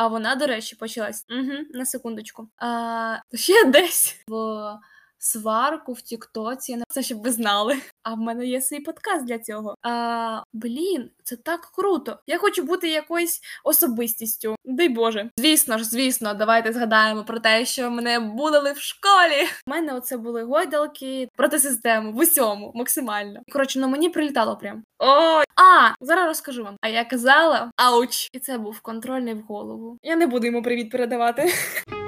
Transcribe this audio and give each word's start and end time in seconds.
А 0.00 0.06
вона, 0.06 0.34
до 0.34 0.46
речі, 0.46 0.76
почалась 0.76 1.26
угу, 1.30 1.52
на 1.70 1.86
секундочку. 1.86 2.48
А, 2.56 3.16
Ще 3.34 3.64
десь 3.64 4.16
в 4.26 4.78
сварку 5.20 5.92
в 5.92 6.00
Тіктоці. 6.00 6.82
Це 6.88 7.02
щоб 7.02 7.22
ви 7.22 7.32
знали. 7.32 7.76
А 8.02 8.14
в 8.14 8.18
мене 8.18 8.46
є 8.46 8.60
свій 8.60 8.80
подкаст 8.80 9.24
для 9.24 9.38
цього. 9.38 9.74
А, 9.82 10.42
Блін, 10.52 11.10
це 11.24 11.36
так 11.36 11.60
круто. 11.76 12.18
Я 12.26 12.38
хочу 12.38 12.62
бути 12.62 12.88
якоюсь 12.88 13.40
особистістю. 13.64 14.56
Дай 14.64 14.88
Боже. 14.88 15.30
Звісно 15.36 15.78
ж, 15.78 15.84
звісно, 15.84 16.34
давайте 16.34 16.72
згадаємо 16.72 17.24
про 17.24 17.40
те, 17.40 17.64
що 17.64 17.90
мене 17.90 18.20
булили 18.20 18.72
в 18.72 18.80
школі. 18.80 19.46
У 19.66 19.70
мене 19.70 19.94
оце 19.94 20.16
були 20.16 20.42
гойдалки 20.42 21.28
проти 21.36 21.58
системи 21.58 22.12
в 22.12 22.16
усьому, 22.16 22.72
максимально. 22.74 23.40
Коротше, 23.52 23.78
ну 23.78 23.88
мені 23.88 24.08
прилітало 24.08 24.56
прям. 24.56 24.82
Ой, 24.98 25.44
а 25.56 25.94
зараз 26.00 26.26
розкажу 26.26 26.64
вам. 26.64 26.76
А 26.80 26.88
я 26.88 27.04
казала 27.04 27.70
ауч, 27.76 28.28
і 28.32 28.38
це 28.38 28.58
був 28.58 28.80
контрольний 28.80 29.34
в 29.34 29.40
голову. 29.40 29.98
Я 30.02 30.16
не 30.16 30.26
буду 30.26 30.46
йому 30.46 30.62
привіт 30.62 30.90
передавати. 30.90 31.52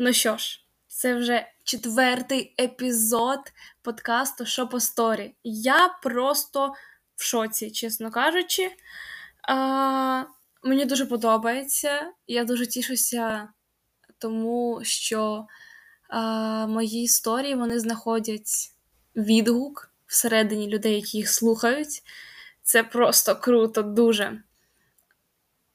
Ну 0.00 0.12
що 0.12 0.36
ж, 0.36 0.64
це 0.86 1.14
вже 1.14 1.46
четвертий 1.64 2.54
епізод 2.60 3.38
подкасту 3.82 4.46
«Що 4.46 4.68
по 4.68 4.80
сторі. 4.80 5.34
Я 5.44 5.88
просто 6.02 6.74
в 7.16 7.22
шоці, 7.22 7.70
чесно 7.70 8.10
кажучи. 8.10 8.70
А, 9.42 10.24
Мені 10.62 10.84
дуже 10.84 11.06
подобається. 11.06 12.12
Я 12.26 12.44
дуже 12.44 12.66
тішуся, 12.66 13.48
тому 14.18 14.80
що 14.82 15.46
а, 16.08 16.66
мої 16.66 17.02
історії 17.02 17.54
вони 17.54 17.80
знаходять 17.80 18.72
відгук 19.16 19.90
всередині 20.06 20.68
людей, 20.68 20.94
які 20.94 21.18
їх 21.18 21.30
слухають. 21.30 22.02
Це 22.62 22.82
просто 22.82 23.36
круто, 23.36 23.82
дуже. 23.82 24.42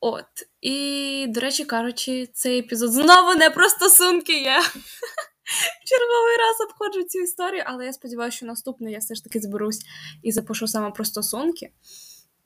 От. 0.05 0.25
І, 0.61 1.25
до 1.29 1.39
речі, 1.39 1.65
кажучи, 1.65 2.29
цей 2.33 2.59
епізод 2.59 2.91
знову 2.91 3.33
не 3.35 3.49
про 3.49 3.69
стосунки. 3.69 4.33
Я 4.33 4.61
черговий 5.85 6.37
раз 6.39 6.61
обходжу 6.69 7.03
цю 7.03 7.19
історію, 7.19 7.63
але 7.65 7.85
я 7.85 7.93
сподіваюся, 7.93 8.37
що 8.37 8.45
наступний 8.45 8.93
я 8.93 8.99
все 8.99 9.15
ж 9.15 9.23
таки 9.23 9.39
зберусь 9.39 9.81
і 10.23 10.31
запишу 10.31 10.67
саме 10.67 10.91
про 10.91 11.05
стосунки. 11.05 11.71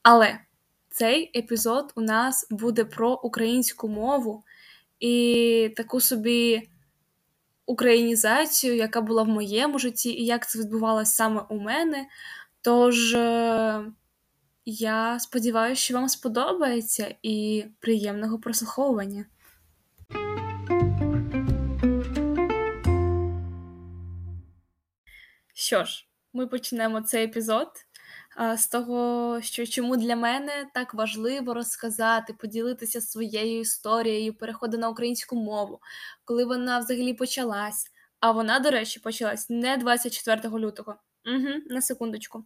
Але 0.03 0.39
цей 0.89 1.39
епізод 1.39 1.91
у 1.95 2.01
нас 2.01 2.47
буде 2.49 2.85
про 2.85 3.13
українську 3.13 3.87
мову 3.87 4.43
і 4.99 5.73
таку 5.77 6.01
собі 6.01 6.69
українізацію, 7.65 8.75
яка 8.75 9.01
була 9.01 9.23
в 9.23 9.27
моєму 9.27 9.79
житті, 9.79 10.09
і 10.09 10.25
як 10.25 10.49
це 10.49 10.59
відбувалося 10.59 11.11
саме 11.11 11.41
у 11.49 11.59
мене. 11.59 12.05
Тож. 12.61 13.15
Я 14.69 15.19
сподіваюся, 15.19 15.81
що 15.81 15.93
вам 15.93 16.09
сподобається 16.09 17.15
і 17.21 17.65
приємного 17.79 18.39
прослуховування. 18.39 19.25
Що 25.53 25.83
ж, 25.83 26.07
ми 26.33 26.47
почнемо 26.47 27.01
цей 27.01 27.25
епізод 27.25 27.67
з 28.57 28.67
того, 28.67 29.39
що 29.41 29.65
чому 29.65 29.97
для 29.97 30.15
мене 30.15 30.69
так 30.73 30.93
важливо 30.93 31.53
розказати, 31.53 32.33
поділитися 32.33 33.01
своєю 33.01 33.59
історією, 33.59 34.33
переходу 34.33 34.77
на 34.77 34.89
українську 34.89 35.35
мову, 35.35 35.79
коли 36.25 36.45
вона 36.45 36.79
взагалі 36.79 37.13
почалась. 37.13 37.87
А 38.19 38.31
вона, 38.31 38.59
до 38.59 38.69
речі, 38.71 38.99
почалась 38.99 39.49
не 39.49 39.77
24 39.77 40.49
лютого. 40.59 40.95
Угу, 41.25 41.49
На 41.69 41.81
секундочку. 41.81 42.45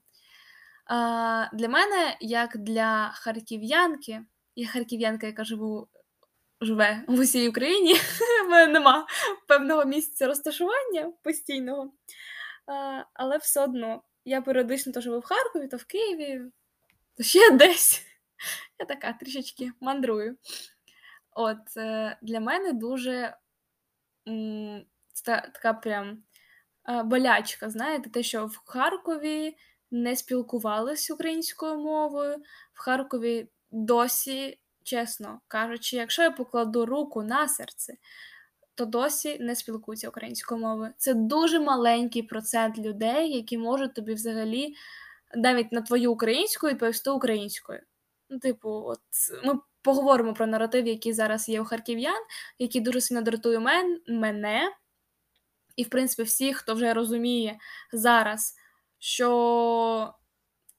Для 1.54 1.70
мене, 1.70 2.18
як 2.22 2.58
для 2.58 3.12
харків'янки, 3.14 4.22
я 4.56 4.68
харків'янка, 4.68 5.28
яка 5.28 5.44
живу, 5.44 5.88
живе 6.62 7.04
в 7.08 7.20
усій 7.20 7.50
Україні, 7.50 7.94
в 8.46 8.50
мене 8.50 8.74
нема 8.74 9.08
певного 9.48 9.86
місця 9.86 10.28
розташування 10.28 11.14
постійного. 11.24 11.94
Але 13.14 13.38
все 13.38 13.64
одно 13.64 14.04
я 14.26 14.42
періодично 14.42 14.94
то 14.94 15.02
живу 15.02 15.20
в 15.20 15.26
Харкові, 15.26 15.68
то 15.68 15.78
в 15.78 15.86
Києві, 15.86 16.42
то 17.18 17.24
ще 17.24 17.52
десь. 17.52 18.06
Я 18.80 18.86
така 18.86 19.14
трішечки 19.14 19.72
мандрую. 19.80 20.38
От 21.32 21.78
е, 21.78 22.18
для 22.22 22.40
мене 22.40 22.74
дуже 22.74 23.38
м, 24.28 24.86
така 25.26 25.74
прям 25.74 26.24
болячка, 27.06 27.70
знаєте, 27.70 28.10
те, 28.10 28.24
що 28.24 28.46
в 28.46 28.62
Харкові 28.66 29.58
не 29.92 30.16
спілкувалися 30.16 31.14
українською 31.14 31.78
мовою. 31.78 32.38
В 32.74 32.80
Харкові 32.80 33.48
досі, 33.72 34.60
чесно 34.84 35.42
кажучи, 35.48 35.98
якщо 35.98 36.22
я 36.22 36.32
покладу 36.32 36.86
руку 36.86 37.24
на 37.24 37.48
серце, 37.48 37.94
то 38.76 38.86
досі 38.86 39.40
не 39.40 39.56
спілкуються 39.56 40.10
українською 40.10 40.62
мовою. 40.62 40.94
Це 40.98 41.14
дуже 41.14 41.60
маленький 41.60 42.24
процент 42.24 42.78
людей, 42.78 43.32
які 43.36 43.58
можуть 43.58 43.94
тобі 43.94 44.14
взагалі 44.14 44.76
навіть 45.36 45.72
на 45.72 45.82
твою 45.82 46.12
українську 46.12 46.68
відповісти 46.68 47.10
українською. 47.10 47.80
Ну, 48.30 48.40
типу, 48.40 48.70
от 48.70 49.00
ми 49.44 49.60
поговоримо 49.82 50.34
про 50.34 50.48
наратив, 50.48 50.88
який 50.88 51.14
зараз 51.14 51.50
є 51.50 51.62
у 51.62 51.66
харків'ян, 51.66 52.24
який 52.60 52.82
дуже 52.82 53.02
сильно 53.02 53.22
дратує 53.22 53.60
мен, 53.60 54.02
мене. 54.08 54.72
І, 55.76 55.84
в 55.84 55.90
принципі, 55.90 56.24
всіх, 56.24 56.58
хто 56.58 56.74
вже 56.74 56.94
розуміє 56.94 57.58
зараз 57.94 58.56
що 59.02 60.14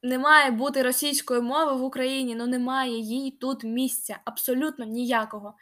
не 0.02 0.18
має 0.18 0.50
бути 0.50 0.82
російської 0.82 1.40
мови 1.40 1.72
в 1.72 1.84
Україні, 1.84 2.34
ну 2.34 2.46
немає 2.46 2.98
їй 2.98 3.30
тут 3.30 3.64
місця, 3.64 4.18
абсолютно 4.24 4.84
ніякого. 4.84 5.54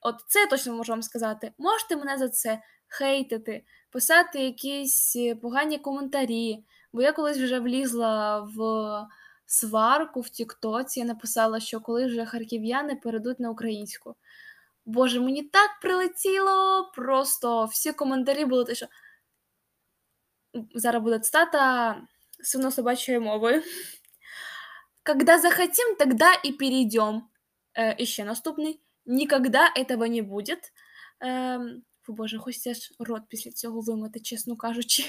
От 0.00 0.14
це 0.28 0.40
я 0.40 0.46
точно 0.46 0.74
можу 0.74 0.92
вам 0.92 1.02
сказати. 1.02 1.52
Можете 1.58 1.96
мене 1.96 2.18
за 2.18 2.28
це 2.28 2.62
хейтити, 2.88 3.64
писати 3.90 4.44
якісь 4.44 5.16
погані 5.42 5.78
коментарі, 5.78 6.64
бо 6.92 7.02
я 7.02 7.12
колись 7.12 7.38
вже 7.38 7.60
влізла 7.60 8.40
в 8.40 8.60
сварку 9.46 10.20
в 10.20 10.28
Тіктоці, 10.28 11.00
я 11.00 11.06
написала, 11.06 11.60
що 11.60 11.80
коли 11.80 12.06
вже 12.06 12.26
харків'яни 12.26 12.96
перейдуть 12.96 13.40
на 13.40 13.50
українську. 13.50 14.14
Боже, 14.86 15.20
мені 15.20 15.42
так 15.42 15.70
прилетіло, 15.82 16.90
просто 16.94 17.64
всі 17.64 17.92
коментарі 17.92 18.44
були 18.44 18.64
те, 18.64 18.74
що 18.74 18.86
зараз 20.74 21.02
буде 21.02 21.18
цитата 21.18 21.96
свино-собачьей 22.42 23.18
мовою. 23.18 23.62
Когда 25.02 25.38
захотим, 25.38 25.96
тогда 25.96 26.34
и 26.44 26.52
перейдем. 26.52 27.28
Э, 27.74 27.94
еще 27.98 28.24
наступний. 28.24 28.80
Никогда 29.04 29.70
этого 29.74 30.04
не 30.04 30.22
будет. 30.22 30.72
Е, 31.24 31.58
Фу, 32.02 32.12
Боже, 32.12 32.38
хочеться 32.38 32.74
ж 32.74 32.94
рот 32.98 33.22
після 33.28 33.50
цього 33.50 33.80
вимити, 33.80 34.20
чесно 34.20 34.56
кажучи. 34.56 35.04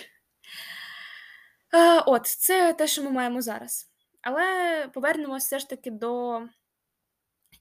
Е, 1.74 2.00
От, 2.00 2.28
це 2.28 2.74
те, 2.74 2.88
що 2.88 3.04
ми 3.04 3.10
маємо 3.10 3.42
зараз. 3.42 3.92
Але 4.22 4.88
повернемося 4.94 5.46
все 5.46 5.60
ж 5.60 5.70
таки 5.70 5.92
до 5.92 6.42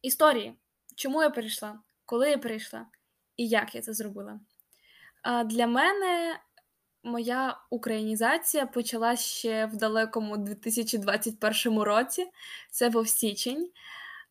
історії. 0.03 0.59
Чому 0.97 1.23
я 1.23 1.31
прийшла? 1.31 1.81
Коли 2.05 2.31
я 2.31 2.39
прийшла? 2.39 2.87
І 3.37 3.49
як 3.49 3.75
я 3.75 3.81
це 3.81 3.93
зробила? 3.93 4.41
Е, 5.25 5.45
для 5.45 5.67
мене 5.67 6.41
Моя 7.05 7.61
українізація 7.71 8.67
почалась 8.67 9.21
ще 9.21 9.67
в 9.67 9.77
далекому 9.77 10.37
2021 10.37 11.79
році. 11.79 12.31
Це 12.71 12.89
був 12.91 13.09
січень. 13.09 13.71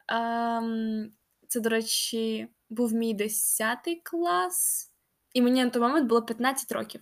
Ем, 0.08 1.12
це, 1.48 1.60
до 1.60 1.70
речі, 1.70 2.48
був 2.70 2.94
мій 2.94 3.14
10 3.14 3.78
клас, 4.04 4.92
і 5.34 5.42
мені 5.42 5.64
на 5.64 5.70
той 5.70 5.82
момент 5.82 6.08
було 6.08 6.22
15 6.22 6.72
років. 6.72 7.02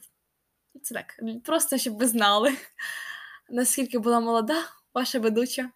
Це 0.81 0.95
так, 0.95 1.19
просто 1.45 1.77
щоб 1.77 1.97
ви 1.97 2.07
знали, 2.07 2.57
наскільки 3.49 3.99
була 3.99 4.19
молода 4.19 4.63
ваша 4.93 5.19
ведуча. 5.19 5.71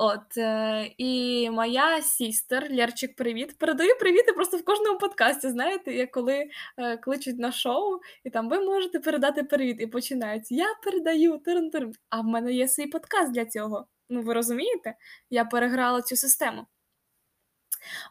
От, 0.00 0.36
е, 0.36 0.94
І 0.98 1.50
моя 1.50 2.02
сістер, 2.02 2.70
Лєрчик, 2.70 3.16
привіт. 3.16 3.58
Передаю 3.58 3.98
привіти 3.98 4.32
просто 4.32 4.56
в 4.56 4.64
кожному 4.64 4.98
подкасті. 4.98 5.50
Знаєте, 5.50 5.92
як 5.94 6.10
коли 6.10 6.50
е, 6.76 6.96
кличуть 6.96 7.38
на 7.38 7.52
шоу, 7.52 8.00
і 8.24 8.30
там 8.30 8.48
ви 8.48 8.60
можете 8.60 9.00
передати 9.00 9.44
привіт, 9.44 9.76
і 9.80 9.86
починають 9.86 10.52
Я 10.52 10.66
передаю 10.84 11.38
тирн-тирн. 11.38 11.92
А 12.10 12.20
в 12.20 12.24
мене 12.24 12.52
є 12.52 12.68
свій 12.68 12.86
подкаст 12.86 13.32
для 13.32 13.44
цього. 13.44 13.86
Ну, 14.08 14.22
ви 14.22 14.34
розумієте? 14.34 14.94
Я 15.30 15.44
переграла 15.44 16.02
цю 16.02 16.16
систему. 16.16 16.66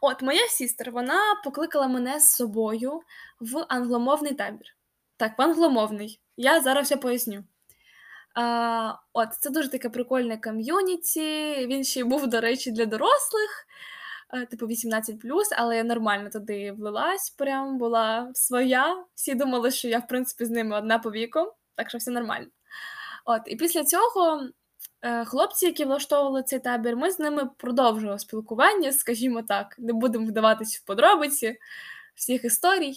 От, 0.02 0.22
моя 0.22 0.48
сістер, 0.48 0.92
вона 0.92 1.20
покликала 1.44 1.88
мене 1.88 2.20
з 2.20 2.36
собою 2.36 3.02
в 3.40 3.66
англомовний 3.70 4.34
табір. 4.34 4.68
Так, 5.18 5.40
в 5.40 5.42
англомовний. 5.42 6.22
Я 6.38 6.62
зараз 6.62 6.86
все 6.86 6.98
поясню. 6.98 7.44
А, 8.40 8.94
От, 9.14 9.28
це 9.40 9.50
дуже 9.50 9.70
таке 9.70 9.90
прикольне 9.90 10.38
ком'юніті. 10.38 11.54
Він 11.68 11.84
ще 11.84 12.00
й 12.00 12.04
був, 12.04 12.28
до 12.28 12.42
речі, 12.42 12.72
для 12.72 12.86
дорослих, 12.86 13.68
типу 14.50 14.68
18, 14.68 15.16
але 15.58 15.78
я 15.78 15.84
нормально 15.84 16.30
туди 16.30 16.72
влилась, 16.72 17.30
прям 17.30 17.78
була 17.78 18.32
своя. 18.34 19.06
Всі 19.16 19.36
думали, 19.36 19.72
що 19.72 19.88
я, 19.88 20.00
в 20.00 20.08
принципі, 20.08 20.46
з 20.46 20.50
ними 20.50 20.78
одна 20.78 21.00
по 21.00 21.12
віку, 21.12 21.54
так 21.76 21.90
що 21.90 21.98
все 21.98 22.12
нормально. 22.12 22.48
От, 23.26 23.42
І 23.46 23.56
після 23.56 23.84
цього 23.84 24.50
Е, 25.02 25.26
хлопці, 25.26 25.66
які 25.66 25.86
влаштовували 25.86 26.44
цей 26.44 26.60
табір, 26.60 26.96
ми 26.96 27.12
з 27.12 27.20
ними 27.20 27.50
продовжували 27.58 28.20
спілкування, 28.20 28.92
скажімо 28.92 29.42
так, 29.42 29.76
не 29.80 29.94
будемо 29.94 30.26
вдаватись 30.26 30.78
в 30.78 30.86
подробиці 30.86 31.58
всіх 32.16 32.46
історій. 32.46 32.94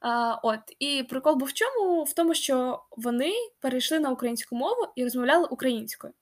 А, 0.00 0.34
От, 0.42 0.60
і 0.78 1.02
прикол 1.02 1.34
був 1.36 1.48
в 1.48 1.52
чому? 1.52 2.04
В 2.04 2.12
тому, 2.12 2.34
що 2.34 2.82
вони 2.90 3.32
перейшли 3.60 3.98
на 3.98 4.10
українську 4.10 4.56
мову 4.56 4.86
і 4.96 5.04
розмовляли 5.04 5.46
українською. 5.46 6.12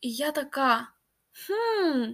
І 0.00 0.12
я 0.12 0.32
така: 0.32 0.88
хм, 1.32 2.12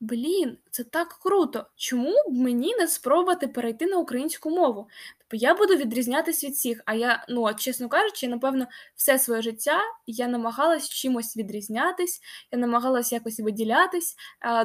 блін, 0.00 0.58
це 0.70 0.84
так 0.84 1.08
круто. 1.22 1.66
Чому 1.76 2.12
б 2.28 2.32
мені 2.32 2.74
не 2.76 2.88
спробувати 2.88 3.48
перейти 3.48 3.86
на 3.86 3.96
українську 3.96 4.50
мову? 4.50 4.88
Тобто 5.18 5.36
я 5.46 5.54
буду 5.54 5.76
відрізнятися 5.76 6.46
від 6.46 6.54
всіх. 6.54 6.82
А 6.86 6.94
я, 6.94 7.24
ну 7.28 7.42
от, 7.42 7.60
чесно 7.60 7.88
кажучи, 7.88 8.28
напевно, 8.28 8.66
все 8.94 9.18
своє 9.18 9.42
життя 9.42 9.80
я 10.06 10.28
намагалась 10.28 10.88
чимось 10.88 11.36
відрізнятись, 11.36 12.20
я 12.52 12.58
намагалась 12.58 13.12
якось 13.12 13.40
виділятись. 13.40 14.16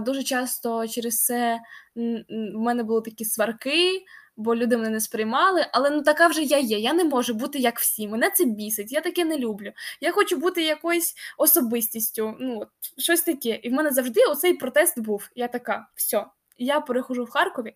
Дуже 0.02 0.24
часто 0.24 0.88
через 0.88 1.26
це 1.26 1.60
в 1.96 2.58
мене 2.58 2.84
були 2.84 3.02
такі 3.02 3.26
сварки 3.26 4.06
бо 4.38 4.56
люди 4.56 4.78
мене 4.78 4.90
не 4.90 5.00
сприймали. 5.00 5.68
Але 5.72 5.90
ну 5.90 6.02
така 6.02 6.28
вже 6.28 6.44
я 6.44 6.58
є. 6.58 6.80
Я 6.80 6.94
не 6.94 7.04
можу 7.04 7.34
бути 7.34 7.60
як 7.60 7.80
всі. 7.80 8.08
Мене 8.08 8.30
це 8.30 8.46
бісить, 8.46 8.92
я 8.92 9.02
таке 9.02 9.26
не 9.26 9.38
люблю. 9.38 9.72
Я 10.02 10.12
хочу 10.12 10.38
бути 10.38 10.64
якоюсь 10.64 11.16
особистістю. 11.38 12.36
Ну, 12.40 12.60
от, 12.60 12.70
щось 12.98 13.22
таке. 13.22 13.60
І 13.64 13.70
в 13.70 13.74
мене 13.74 13.92
завжди 13.92 14.22
оцей 14.22 14.54
протест 14.54 15.00
був. 15.00 15.30
Я 15.36 15.48
така, 15.48 15.88
все, 15.96 16.26
я 16.58 16.80
перехожу 16.80 17.24
в 17.24 17.30
Харкові 17.30 17.76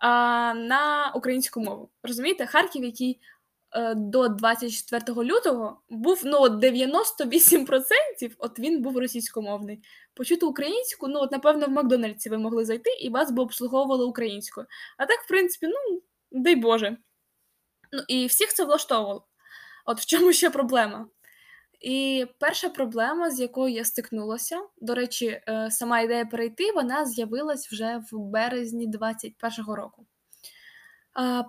а, 0.00 0.54
на 0.54 1.12
українську 1.14 1.60
мову. 1.60 1.90
Розумієте, 2.02 2.46
Харків, 2.46 2.84
який 2.84 3.20
до 3.96 4.28
24 4.28 5.22
лютого 5.22 5.80
був 5.88 6.22
ну, 6.24 6.38
98% 6.38 8.30
от 8.38 8.58
він 8.58 8.82
був 8.82 8.98
російськомовний. 8.98 9.80
Почути 10.14 10.46
українську, 10.46 11.08
ну 11.08 11.20
от 11.20 11.32
напевно 11.32 11.66
в 11.66 11.70
Макдональдсі 11.70 12.30
ви 12.30 12.38
могли 12.38 12.64
зайти 12.64 12.90
і 12.90 13.08
вас 13.08 13.30
би 13.30 13.42
обслуговували 13.42 14.04
українською. 14.04 14.66
А 14.98 15.06
так, 15.06 15.20
в 15.20 15.28
принципі, 15.28 15.66
ну 15.66 16.02
дай 16.30 16.56
Боже. 16.56 16.96
Ну 17.92 18.02
і 18.08 18.26
всіх 18.26 18.54
це 18.54 18.64
влаштовувало. 18.64 19.26
От 19.86 20.00
в 20.00 20.06
чому 20.06 20.32
ще 20.32 20.50
проблема? 20.50 21.06
І 21.80 22.26
перша 22.38 22.68
проблема, 22.68 23.30
з 23.30 23.40
якою 23.40 23.74
я 23.74 23.84
стикнулася, 23.84 24.62
до 24.80 24.94
речі, 24.94 25.26
е, 25.48 25.68
сама 25.70 26.00
ідея 26.00 26.24
перейти, 26.24 26.72
вона 26.72 27.06
з'явилась 27.06 27.68
вже 27.68 28.02
в 28.12 28.18
березні 28.18 28.90
21-го 28.90 29.76
року. 29.76 30.06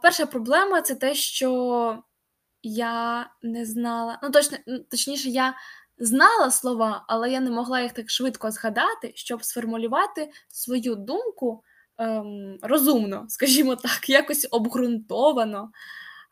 Перша 0.01 0.25
проблема 0.25 0.81
це 0.81 0.95
те, 0.95 1.15
що 1.15 2.03
я 2.67 3.29
не 3.41 3.65
знала. 3.65 4.19
Ну, 4.23 4.29
точно, 4.31 4.57
точніше, 4.91 5.29
я 5.29 5.53
знала 5.97 6.51
слова, 6.51 7.05
але 7.07 7.31
я 7.31 7.39
не 7.39 7.51
могла 7.51 7.81
їх 7.81 7.91
так 7.91 8.09
швидко 8.09 8.51
згадати, 8.51 9.11
щоб 9.15 9.43
сформулювати 9.43 10.31
свою 10.47 10.95
думку 10.95 11.63
ем, 11.97 12.57
розумно, 12.61 13.25
скажімо 13.29 13.75
так, 13.75 14.09
якось 14.09 14.47
обґрунтовано. 14.51 15.71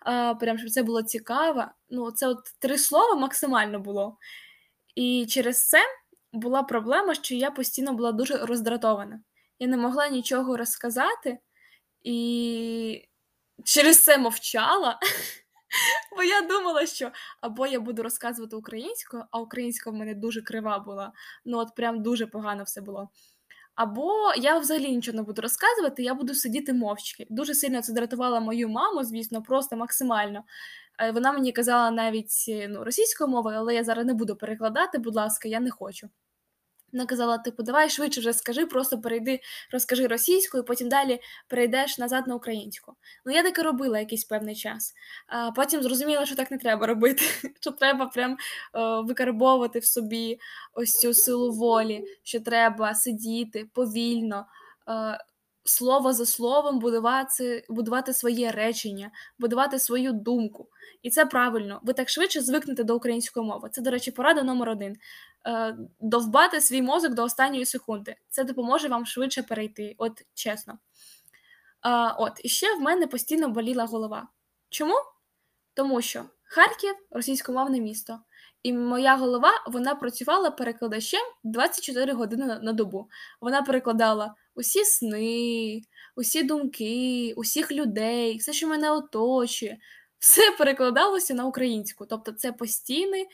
Е, 0.07 0.35
прям 0.35 0.57
щоб 0.57 0.69
це 0.69 0.83
було 0.83 1.03
цікаво. 1.03 1.65
Ну, 1.89 2.11
це 2.11 2.27
от 2.27 2.39
три 2.59 2.77
слова 2.77 3.15
максимально 3.15 3.79
було. 3.79 4.17
І 4.95 5.25
через 5.29 5.69
це 5.69 5.79
була 6.31 6.63
проблема, 6.63 7.15
що 7.15 7.35
я 7.35 7.51
постійно 7.51 7.93
була 7.93 8.11
дуже 8.11 8.37
роздратована. 8.37 9.21
Я 9.59 9.67
не 9.67 9.77
могла 9.77 10.07
нічого 10.07 10.57
розказати 10.57 11.39
і 12.03 13.07
через 13.63 14.03
це 14.03 14.17
мовчала. 14.17 14.99
Бо 16.15 16.23
я 16.23 16.41
думала, 16.41 16.85
що 16.85 17.11
або 17.41 17.67
я 17.67 17.79
буду 17.79 18.03
розказувати 18.03 18.55
українською, 18.55 19.23
а 19.31 19.39
українська 19.39 19.89
в 19.89 19.93
мене 19.93 20.13
дуже 20.13 20.41
крива 20.41 20.79
була. 20.79 21.11
Ну, 21.45 21.57
от 21.57 21.75
прям 21.75 22.03
дуже 22.03 22.27
погано 22.27 22.63
все 22.63 22.81
було. 22.81 23.09
Або 23.75 24.33
я 24.37 24.59
взагалі 24.59 24.95
нічого 24.95 25.15
не 25.15 25.23
буду 25.23 25.41
розказувати, 25.41 26.03
я 26.03 26.13
буду 26.13 26.35
сидіти 26.35 26.73
мовчки. 26.73 27.27
Дуже 27.29 27.53
сильно 27.53 27.81
це 27.81 27.93
дратувало 27.93 28.41
мою 28.41 28.69
маму, 28.69 29.03
звісно, 29.03 29.43
просто 29.43 29.75
максимально. 29.75 30.43
Е, 30.99 31.11
вона 31.11 31.31
мені 31.31 31.51
казала 31.51 31.91
навіть 31.91 32.45
ну, 32.69 32.83
російською 32.83 33.29
мовою, 33.29 33.57
але 33.57 33.75
я 33.75 33.83
зараз 33.83 34.05
не 34.05 34.13
буду 34.13 34.35
перекладати, 34.35 34.97
будь 34.97 35.15
ласка, 35.15 35.47
я 35.47 35.59
не 35.59 35.71
хочу. 35.71 36.09
Вона 36.93 37.05
казала, 37.05 37.37
типу, 37.37 37.63
давай 37.63 37.89
швидше 37.89 38.19
вже 38.19 38.33
скажи, 38.33 38.65
просто 38.65 39.01
перейди, 39.01 39.39
розкажи 39.71 40.07
російською, 40.07 40.63
потім 40.63 40.89
далі 40.89 41.19
перейдеш 41.47 41.97
назад 41.97 42.27
на 42.27 42.35
українську. 42.35 42.93
Ну, 43.25 43.33
я 43.33 43.43
таке 43.43 43.63
робила 43.63 43.99
якийсь 43.99 44.23
певний 44.23 44.55
час. 44.55 44.93
А 45.27 45.51
Потім 45.51 45.83
зрозуміла, 45.83 46.25
що 46.25 46.35
так 46.35 46.51
не 46.51 46.57
треба 46.57 46.87
робити, 46.87 47.23
що 47.59 47.71
треба 47.71 48.05
прям 48.05 48.37
викарбовувати 49.05 49.79
в 49.79 49.85
собі 49.85 50.39
ось 50.73 50.91
цю 50.91 51.13
силу 51.13 51.51
волі, 51.51 52.03
що 52.23 52.39
треба 52.39 52.95
сидіти 52.95 53.65
повільно. 53.73 54.45
Е, 55.65 55.69
Слово 55.69 56.13
за 56.13 56.25
словом 56.25 56.79
будувати 56.79 57.65
будувати 57.69 58.13
своє 58.13 58.51
речення, 58.51 59.11
будувати 59.39 59.79
свою 59.79 60.13
думку. 60.13 60.69
І 61.01 61.09
це 61.09 61.25
правильно. 61.25 61.79
Ви 61.83 61.93
так 61.93 62.09
швидше 62.09 62.41
звикнете 62.41 62.83
до 62.83 62.95
української 62.95 63.45
мови. 63.45 63.69
Це, 63.71 63.81
до 63.81 63.91
речі, 63.91 64.11
порада 64.11 64.43
номер 64.43 64.69
один. 64.69 64.97
Е, 65.47 65.77
довбати 65.99 66.61
свій 66.61 66.81
мозок 66.81 67.13
до 67.13 67.23
останньої 67.23 67.65
секунди. 67.65 68.15
Це 68.29 68.43
допоможе 68.43 68.87
вам 68.87 69.05
швидше 69.05 69.43
перейти, 69.43 69.95
от 69.97 70.21
чесно. 70.33 70.77
От, 72.17 72.41
і 72.43 72.49
ще 72.49 72.75
в 72.75 72.81
мене 72.81 73.07
постійно 73.07 73.49
боліла 73.49 73.85
голова. 73.85 74.27
Чому? 74.69 74.95
Тому 75.73 76.01
що 76.01 76.23
Харків 76.43 76.95
російськомовне 77.11 77.79
місто, 77.79 78.19
і 78.63 78.73
моя 78.73 79.15
голова 79.15 79.51
вона 79.67 79.95
працювала 79.95 80.51
перекладачем 80.51 81.21
24 81.43 82.13
години 82.13 82.59
на 82.61 82.73
добу. 82.73 83.09
Вона 83.41 83.61
перекладала 83.61 84.35
усі 84.55 84.85
сни, 84.85 85.81
усі 86.15 86.43
думки, 86.43 87.33
усіх 87.35 87.71
людей, 87.71 88.37
все, 88.37 88.53
що 88.53 88.67
мене 88.67 88.91
оточує, 88.91 89.77
все 90.19 90.51
перекладалося 90.57 91.33
на 91.33 91.45
українську. 91.45 92.05
Тобто, 92.05 92.31
це 92.31 92.51
постійний 92.51 93.27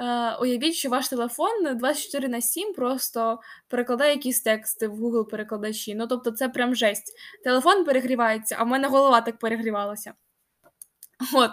Е, 0.00 0.36
уявіть, 0.36 0.74
що 0.74 0.88
ваш 0.90 1.08
телефон 1.08 1.76
24 1.78 2.28
на 2.28 2.40
7 2.40 2.72
просто 2.72 3.40
перекладає 3.68 4.14
якісь 4.14 4.40
тексти 4.40 4.88
в 4.88 5.04
Google 5.04 5.24
перекладачі. 5.30 5.94
Ну, 5.94 6.06
тобто, 6.06 6.30
це 6.30 6.48
прям 6.48 6.74
жесть. 6.74 7.14
Телефон 7.44 7.84
перегрівається, 7.84 8.56
а 8.58 8.64
в 8.64 8.66
мене 8.66 8.88
голова 8.88 9.20
так 9.20 9.38
перегрівалася. 9.38 10.14
От. 11.34 11.50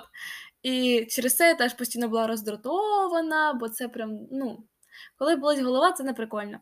І 0.63 1.06
через 1.10 1.36
це 1.36 1.48
я 1.48 1.56
теж 1.56 1.74
постійно 1.74 2.08
була 2.08 2.28
роздратована, 2.28 3.54
бо 3.54 3.70
це 3.70 3.88
прям, 3.88 4.20
ну, 4.31 4.63
коли 5.18 5.36
болить 5.36 5.60
голова, 5.60 5.92
це 5.92 6.04
не 6.04 6.13
прикольно. 6.13 6.60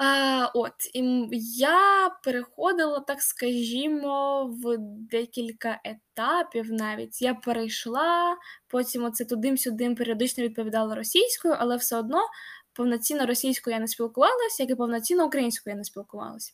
А, 0.00 0.50
От, 0.54 0.72
і 0.94 1.28
я 1.56 2.10
переходила, 2.24 3.00
так 3.00 3.22
скажімо, 3.22 4.44
в 4.62 4.76
декілька 5.10 5.80
етапів 5.84 6.72
навіть. 6.72 7.22
Я 7.22 7.34
перейшла, 7.34 8.36
потім 8.68 9.04
оце 9.04 9.24
тудим-сюдим 9.24 9.94
періодично 9.94 10.44
відповідала 10.44 10.94
російською, 10.94 11.54
але 11.58 11.76
все 11.76 11.96
одно 11.96 12.22
повноцінно 12.72 13.26
російською 13.26 13.74
я 13.74 13.80
не 13.80 13.88
спілкувалася, 13.88 14.62
як 14.62 14.70
і 14.70 14.74
повноцінно 14.74 15.26
українською 15.26 15.72
я 15.74 15.78
не 15.78 15.84
спілкувалася. 15.84 16.52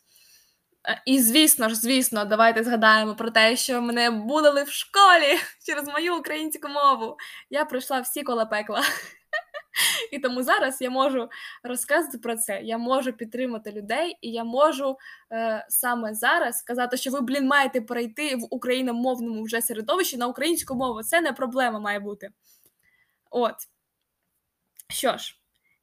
І, 1.07 1.21
звісно 1.21 1.69
ж, 1.69 1.75
звісно, 1.75 2.25
давайте 2.25 2.65
згадаємо 2.65 3.15
про 3.15 3.31
те, 3.31 3.57
що 3.57 3.83
мене 3.83 4.11
булили 4.11 4.63
в 4.63 4.71
школі 4.71 5.39
через 5.67 5.89
мою 5.89 6.17
українську 6.17 6.69
мову. 6.69 7.17
Я 7.51 7.65
пройшла 7.65 8.01
всі 8.01 8.23
кола 8.23 8.47
пекла. 8.47 8.83
І 10.13 10.19
тому 10.19 10.43
зараз 10.43 10.81
я 10.81 10.91
можу 10.91 11.29
розказати 11.63 12.19
про 12.19 12.37
це. 12.37 12.61
Я 12.63 12.79
можу 12.79 13.13
підтримати 13.13 13.73
людей, 13.73 14.19
і 14.21 14.31
я 14.31 14.45
можу 14.45 14.97
е, 15.33 15.67
саме 15.69 16.15
зараз 16.15 16.59
сказати, 16.59 16.97
що 16.97 17.11
ви, 17.11 17.21
блін, 17.21 17.47
маєте 17.47 17.81
перейти 17.81 18.37
в 18.37 18.47
україномовному 18.51 19.43
вже 19.43 19.63
середовищі 19.63 20.17
на 20.17 20.27
українську 20.27 20.75
мову. 20.75 21.03
Це 21.03 21.21
не 21.21 21.33
проблема 21.33 21.79
має 21.79 22.01
бути. 22.01 22.29
От. 23.31 23.55
Що 24.91 25.17
ж, 25.17 25.41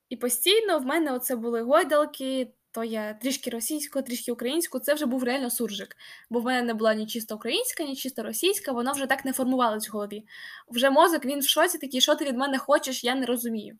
і 0.09 0.15
постійно 0.15 0.79
в 0.79 0.85
мене 0.85 1.13
оце 1.13 1.35
були 1.35 1.61
гойдалки. 1.61 2.53
То 2.73 2.83
я 2.83 3.13
трішки 3.13 3.49
російську, 3.49 4.01
трішки 4.01 4.31
українську, 4.31 4.79
це 4.79 4.93
вже 4.93 5.05
був 5.05 5.23
реально 5.23 5.49
суржик. 5.49 5.97
Бо 6.29 6.39
в 6.39 6.43
мене 6.43 6.61
не 6.61 6.73
була 6.73 6.93
ні 6.93 7.07
чисто 7.07 7.35
українська, 7.35 7.83
ні 7.83 7.95
чисто 7.95 8.23
російська, 8.23 8.71
воно 8.71 8.91
вже 8.91 9.05
так 9.05 9.25
не 9.25 9.33
формувалось 9.33 9.89
в 9.89 9.91
голові. 9.91 10.25
Вже 10.67 10.89
мозок 10.89 11.25
він 11.25 11.39
в 11.39 11.47
шоці 11.47 11.77
такий, 11.77 12.01
що 12.01 12.15
ти 12.15 12.25
від 12.25 12.37
мене 12.37 12.57
хочеш, 12.57 13.03
я 13.03 13.15
не 13.15 13.25
розумію. 13.25 13.77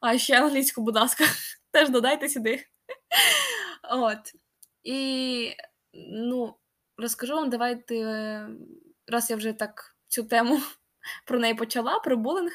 А 0.00 0.18
ще 0.18 0.40
англійську, 0.42 0.82
будь 0.82 0.96
ласка, 0.96 1.24
теж 1.70 1.90
додайте 1.90 2.28
сюди. 2.28 2.66
От. 3.90 4.18
І 4.82 5.50
ну, 6.10 6.54
розкажу 6.96 7.34
вам, 7.34 7.50
давайте, 7.50 8.48
раз 9.06 9.30
я 9.30 9.36
вже 9.36 9.52
так 9.52 9.96
цю 10.08 10.24
тему 10.24 10.60
про 11.26 11.38
неї 11.38 11.54
почала, 11.54 11.98
про 11.98 12.16
булінг. 12.16 12.52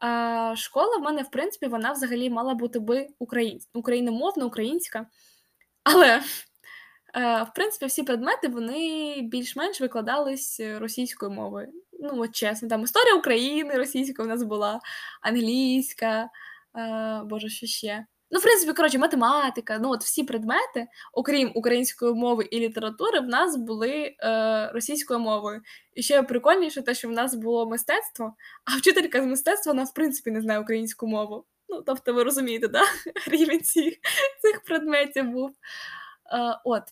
А, 0.00 0.54
Школа 0.56 0.96
в 0.96 1.02
мене, 1.02 1.22
в 1.22 1.30
принципі, 1.30 1.66
вона 1.66 1.92
взагалі 1.92 2.30
мала 2.30 2.54
бути 2.54 2.78
би 2.78 3.08
українсь... 3.18 3.68
україномовна, 3.74 4.44
українська. 4.44 5.06
Але, 5.84 6.22
а, 7.14 7.42
в 7.42 7.54
принципі, 7.54 7.86
всі 7.86 8.02
предмети 8.02 8.48
вони 8.48 9.16
більш-менш 9.22 9.80
викладались 9.80 10.60
російською 10.60 11.32
мовою. 11.32 11.72
Ну, 12.00 12.22
от 12.22 12.34
чесно, 12.34 12.68
там 12.68 12.82
історія 12.82 13.14
України 13.14 13.74
російська 13.74 14.22
в 14.22 14.26
нас 14.26 14.42
була, 14.42 14.80
англійська. 15.22 16.28
Е, 16.78 17.22
Боже, 17.24 17.48
що 17.48 17.66
ще? 17.66 18.06
Ну, 18.30 18.38
в 18.38 18.42
принципі, 18.42 18.72
коротше, 18.72 18.98
математика, 18.98 19.78
ну 19.78 19.90
от 19.90 20.02
всі 20.02 20.24
предмети, 20.24 20.86
окрім 21.12 21.52
української 21.54 22.14
мови 22.14 22.48
і 22.50 22.60
літератури, 22.60 23.20
в 23.20 23.26
нас 23.26 23.56
були 23.56 24.16
е, 24.22 24.70
російською 24.74 25.20
мовою. 25.20 25.60
І 25.94 26.02
ще 26.02 26.22
прикольніше, 26.22 26.82
те, 26.82 26.94
що 26.94 27.08
в 27.08 27.12
нас 27.12 27.34
було 27.34 27.66
мистецтво, 27.66 28.34
а 28.64 28.76
вчителька 28.76 29.22
з 29.22 29.26
мистецтва 29.26 29.72
вона, 29.72 29.84
в 29.84 29.94
принципі, 29.94 30.30
не 30.30 30.40
знає 30.40 30.60
українську 30.60 31.06
мову. 31.06 31.44
Ну, 31.68 31.82
тобто, 31.82 32.14
ви 32.14 32.22
розумієте, 32.22 32.68
да? 32.68 32.82
рівень 33.26 33.60
цих, 33.60 33.94
цих 34.42 34.64
предметів 34.64 35.24
був. 35.24 35.50
Е, 35.50 36.58
От. 36.64 36.82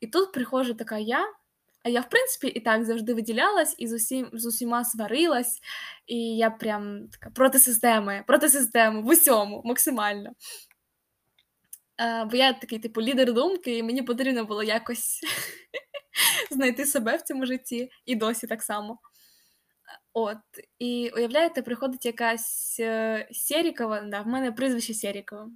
І 0.00 0.06
тут 0.06 0.32
приходжу 0.32 0.72
така 0.72 0.98
я. 0.98 1.26
А 1.82 1.88
я, 1.88 2.00
в 2.00 2.08
принципі, 2.08 2.46
і 2.46 2.60
так 2.60 2.84
завжди 2.84 3.14
виділялась 3.14 3.74
і 3.78 3.86
з 3.86 3.92
усім 3.92 4.30
з 4.32 4.46
усіма 4.46 4.84
сварилась, 4.84 5.60
і 6.06 6.36
я 6.36 6.50
прям 6.50 7.08
така 7.08 7.30
проти 7.30 7.58
системи, 7.58 8.24
проти 8.26 8.48
системи 8.48 9.02
в 9.02 9.06
усьому 9.06 9.62
максимально. 9.64 10.30
Е, 12.00 12.24
Бо 12.24 12.36
я 12.36 12.52
такий, 12.52 12.78
типу, 12.78 13.02
лідер 13.02 13.32
думки, 13.32 13.78
і 13.78 13.82
мені 13.82 14.02
потрібно 14.02 14.44
було 14.44 14.62
якось 14.62 15.20
знайти 16.50 16.86
себе 16.86 17.16
в 17.16 17.22
цьому 17.22 17.46
житті, 17.46 17.90
і 18.06 18.14
досі 18.14 18.46
так 18.46 18.62
само. 18.62 18.98
От, 20.12 20.38
і 20.78 21.10
уявляєте, 21.16 21.62
приходить 21.62 22.06
якась 22.06 22.76
е, 22.80 23.28
Серікова, 23.32 24.00
да, 24.00 24.20
в 24.20 24.26
мене 24.26 24.52
прізвище 24.52 24.94
Серікова. 24.94 25.50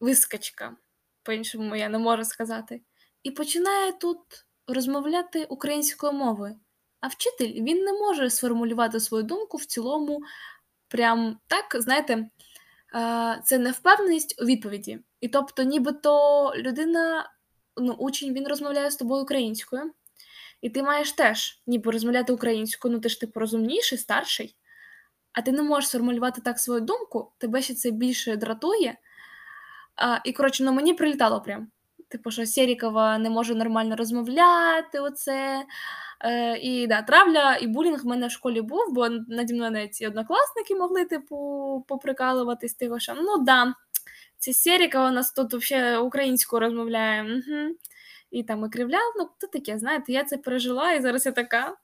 Вискочка, 0.00 0.76
по-іншому 1.22 1.76
я 1.76 1.88
не 1.88 1.98
можу 1.98 2.24
сказати. 2.24 2.82
І 3.22 3.30
починає 3.30 3.92
тут 3.92 4.18
розмовляти 4.66 5.44
українською 5.44 6.12
мовою. 6.12 6.60
А 7.00 7.06
вчитель 7.06 7.52
він 7.52 7.84
не 7.84 7.92
може 7.92 8.30
сформулювати 8.30 9.00
свою 9.00 9.22
думку 9.22 9.56
в 9.56 9.64
цілому, 9.64 10.20
прям 10.88 11.38
так, 11.46 11.82
знаєте, 11.82 12.30
це 13.44 13.58
невпевненість 13.58 14.42
у 14.42 14.44
відповіді. 14.44 15.00
І 15.20 15.28
тобто, 15.28 15.62
нібито 15.62 16.52
людина, 16.56 17.30
ну, 17.76 17.92
учень 17.92 18.34
він 18.34 18.48
розмовляє 18.48 18.90
з 18.90 18.96
тобою 18.96 19.22
українською, 19.22 19.92
і 20.60 20.70
ти 20.70 20.82
маєш 20.82 21.12
теж 21.12 21.62
ніби 21.66 21.92
розмовляти 21.92 22.32
українською, 22.32 22.94
ну 22.94 23.00
ти 23.00 23.08
ж 23.08 23.20
типу 23.20 23.40
розумніший, 23.40 23.98
старший, 23.98 24.56
а 25.32 25.42
ти 25.42 25.52
не 25.52 25.62
можеш 25.62 25.88
сформулювати 25.88 26.40
так 26.40 26.58
свою 26.58 26.80
думку, 26.80 27.32
тебе 27.38 27.62
ще 27.62 27.74
це 27.74 27.90
більше 27.90 28.36
дратує. 28.36 28.98
А, 29.96 30.18
І, 30.24 30.32
коротше, 30.32 30.64
ну 30.64 30.72
мені 30.72 30.94
прилітало 30.94 31.40
прям. 31.40 31.70
Типу, 32.08 32.30
що 32.30 32.46
Серікова 32.46 33.18
не 33.18 33.30
може 33.30 33.54
нормально 33.54 33.96
розмовляти. 33.96 35.00
оце. 35.00 35.64
Е, 36.20 36.58
І 36.58 36.86
да, 36.86 37.02
травля 37.02 37.56
і 37.60 37.66
булінг 37.66 38.02
в 38.02 38.06
мене 38.06 38.26
в 38.26 38.30
школі 38.30 38.60
був, 38.60 38.84
бо 38.90 39.08
наді 39.08 39.54
мною 39.54 39.70
навіть 39.70 40.00
і 40.00 40.06
однокласники 40.06 40.74
могли 40.74 41.04
типу, 41.04 41.84
поприкалуватись 41.88 42.74
типу, 42.74 43.00
що 43.00 43.14
ну 43.14 43.44
да, 43.44 43.74
це 44.38 44.52
Серікова 44.52 45.08
у 45.08 45.12
нас 45.12 45.32
тут 45.32 45.54
взагалі 45.54 45.96
українською 45.96 46.60
розмовляє. 46.60 47.22
Угу. 47.22 47.74
І 48.30 48.42
там 48.42 48.64
і 48.66 48.68
кривляв, 48.68 49.14
ну 49.18 49.28
то 49.40 49.46
таке, 49.46 49.78
знаєте, 49.78 50.12
я 50.12 50.24
це 50.24 50.36
пережила, 50.36 50.92
і 50.92 51.02
зараз 51.02 51.26
я 51.26 51.32
така. 51.32 51.76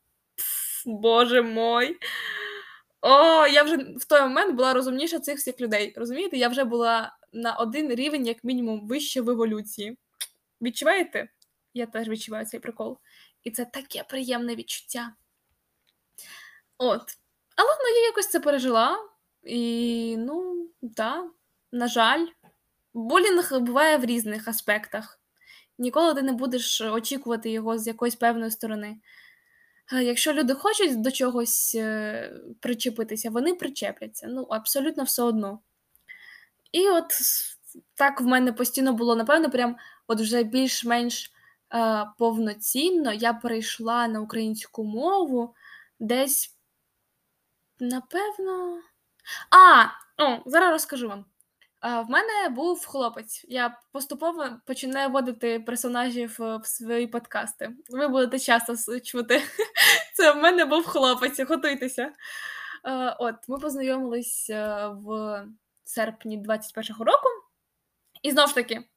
Боже 0.86 1.42
мой. 1.42 1.98
О, 3.00 3.46
я 3.46 3.62
вже 3.62 3.76
в 3.76 4.04
той 4.04 4.20
момент 4.20 4.54
була 4.56 4.74
розумніша 4.74 5.18
цих 5.18 5.38
всіх 5.38 5.60
людей. 5.60 5.94
Розумієте, 5.96 6.36
я 6.36 6.48
вже 6.48 6.64
була 6.64 7.16
на 7.32 7.54
один 7.54 7.94
рівень, 7.94 8.26
як 8.26 8.44
мінімум, 8.44 8.86
вище 8.86 9.20
в 9.20 9.30
еволюції. 9.30 9.98
Відчуваєте? 10.62 11.28
Я 11.74 11.86
теж 11.86 12.08
відчуваю 12.08 12.46
цей 12.46 12.60
прикол. 12.60 12.98
І 13.44 13.50
це 13.50 13.64
таке 13.64 14.04
приємне 14.04 14.54
відчуття. 14.54 15.14
От. 16.78 17.02
Але 17.56 17.68
ну, 17.82 17.96
я 17.96 18.06
якось 18.06 18.30
це 18.30 18.40
пережила. 18.40 18.98
І, 19.42 20.16
ну, 20.18 20.68
так, 20.96 21.24
на 21.72 21.88
жаль, 21.88 22.26
булінг 22.94 23.60
буває 23.60 23.96
в 23.96 24.04
різних 24.04 24.48
аспектах. 24.48 25.20
Ніколи 25.78 26.14
ти 26.14 26.22
не 26.22 26.32
будеш 26.32 26.80
очікувати 26.80 27.50
його 27.50 27.78
з 27.78 27.86
якоїсь 27.86 28.14
певної 28.14 28.50
сторони. 28.50 28.96
Якщо 29.92 30.32
люди 30.32 30.54
хочуть 30.54 31.00
до 31.00 31.10
чогось 31.10 31.74
е, 31.74 32.32
причепитися, 32.60 33.30
вони 33.30 33.54
причепляться. 33.54 34.26
Ну, 34.30 34.42
абсолютно 34.42 35.04
все 35.04 35.22
одно. 35.22 35.60
І 36.72 36.88
от 36.88 37.12
так 37.94 38.20
в 38.20 38.24
мене 38.24 38.52
постійно 38.52 38.92
було, 38.92 39.16
напевно, 39.16 39.50
прям 39.50 39.76
от 40.06 40.20
вже 40.20 40.42
більш-менш 40.42 41.24
е, 41.24 41.33
повноцінно 42.18 43.12
я 43.12 43.34
перейшла 43.34 44.08
на 44.08 44.20
українську 44.20 44.84
мову 44.84 45.54
десь, 46.00 46.56
напевно. 47.80 48.80
А, 49.50 49.84
о, 50.24 50.42
зараз 50.46 50.72
розкажу 50.72 51.08
вам. 51.08 51.24
Е, 51.84 52.00
в 52.00 52.10
мене 52.10 52.48
був 52.48 52.86
хлопець. 52.86 53.44
Я 53.48 53.78
поступово 53.92 54.48
починаю 54.66 55.08
вводити 55.08 55.60
персонажів 55.60 56.36
в 56.38 56.60
свої 56.64 57.06
подкасти. 57.06 57.70
Ви 57.88 58.08
будете 58.08 58.38
часто 58.38 59.00
чути. 59.00 59.42
Це 60.14 60.32
в 60.32 60.36
мене 60.36 60.64
був 60.64 60.86
хлопець, 60.86 61.40
готуйтеся. 61.40 62.12
Е, 62.84 63.16
от, 63.18 63.34
ми 63.48 63.58
познайомились 63.58 64.50
е, 64.50 64.88
в 64.88 65.42
серпні 65.84 66.42
21-го 66.42 67.04
року. 67.04 67.28
І 68.22 68.30
знову 68.30 68.48
ж 68.48 68.54
таки, 68.54 68.88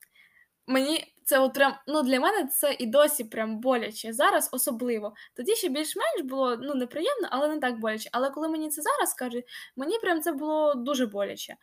мені 0.68 1.14
це 1.24 1.40
от 1.40 1.54
прям, 1.54 1.76
ну 1.88 2.04
для 2.04 2.20
мене 2.20 2.48
це 2.48 2.76
і 2.80 2.86
досі 2.86 3.24
прям 3.24 3.60
боляче. 3.60 4.14
Зараз 4.14 4.50
особливо. 4.52 5.14
Тоді 5.34 5.56
ще 5.56 5.70
більш-менш 5.70 6.22
було 6.24 6.58
ну, 6.58 6.76
неприємно, 6.76 7.28
але 7.32 7.48
не 7.48 7.60
так 7.60 7.80
боляче. 7.80 8.10
Але 8.14 8.30
коли 8.30 8.50
мені 8.50 8.70
це 8.70 8.82
зараз 8.82 9.14
кажуть, 9.14 9.46
мені 9.76 10.00
прям 10.00 10.22
це 10.22 10.32
було 10.32 10.74
дуже 10.74 11.06
боляче. 11.06 11.56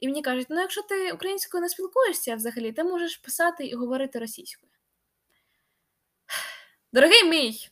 І 0.00 0.08
мені 0.08 0.22
кажуть, 0.22 0.46
ну 0.50 0.60
якщо 0.60 0.82
ти 0.82 1.12
українською 1.12 1.60
не 1.60 1.68
спілкуєшся 1.68 2.36
взагалі, 2.36 2.72
ти 2.72 2.84
можеш 2.84 3.16
писати 3.16 3.66
і 3.66 3.74
говорити 3.74 4.18
російською. 4.18 4.72
Дорогий 6.92 7.24
мій, 7.24 7.68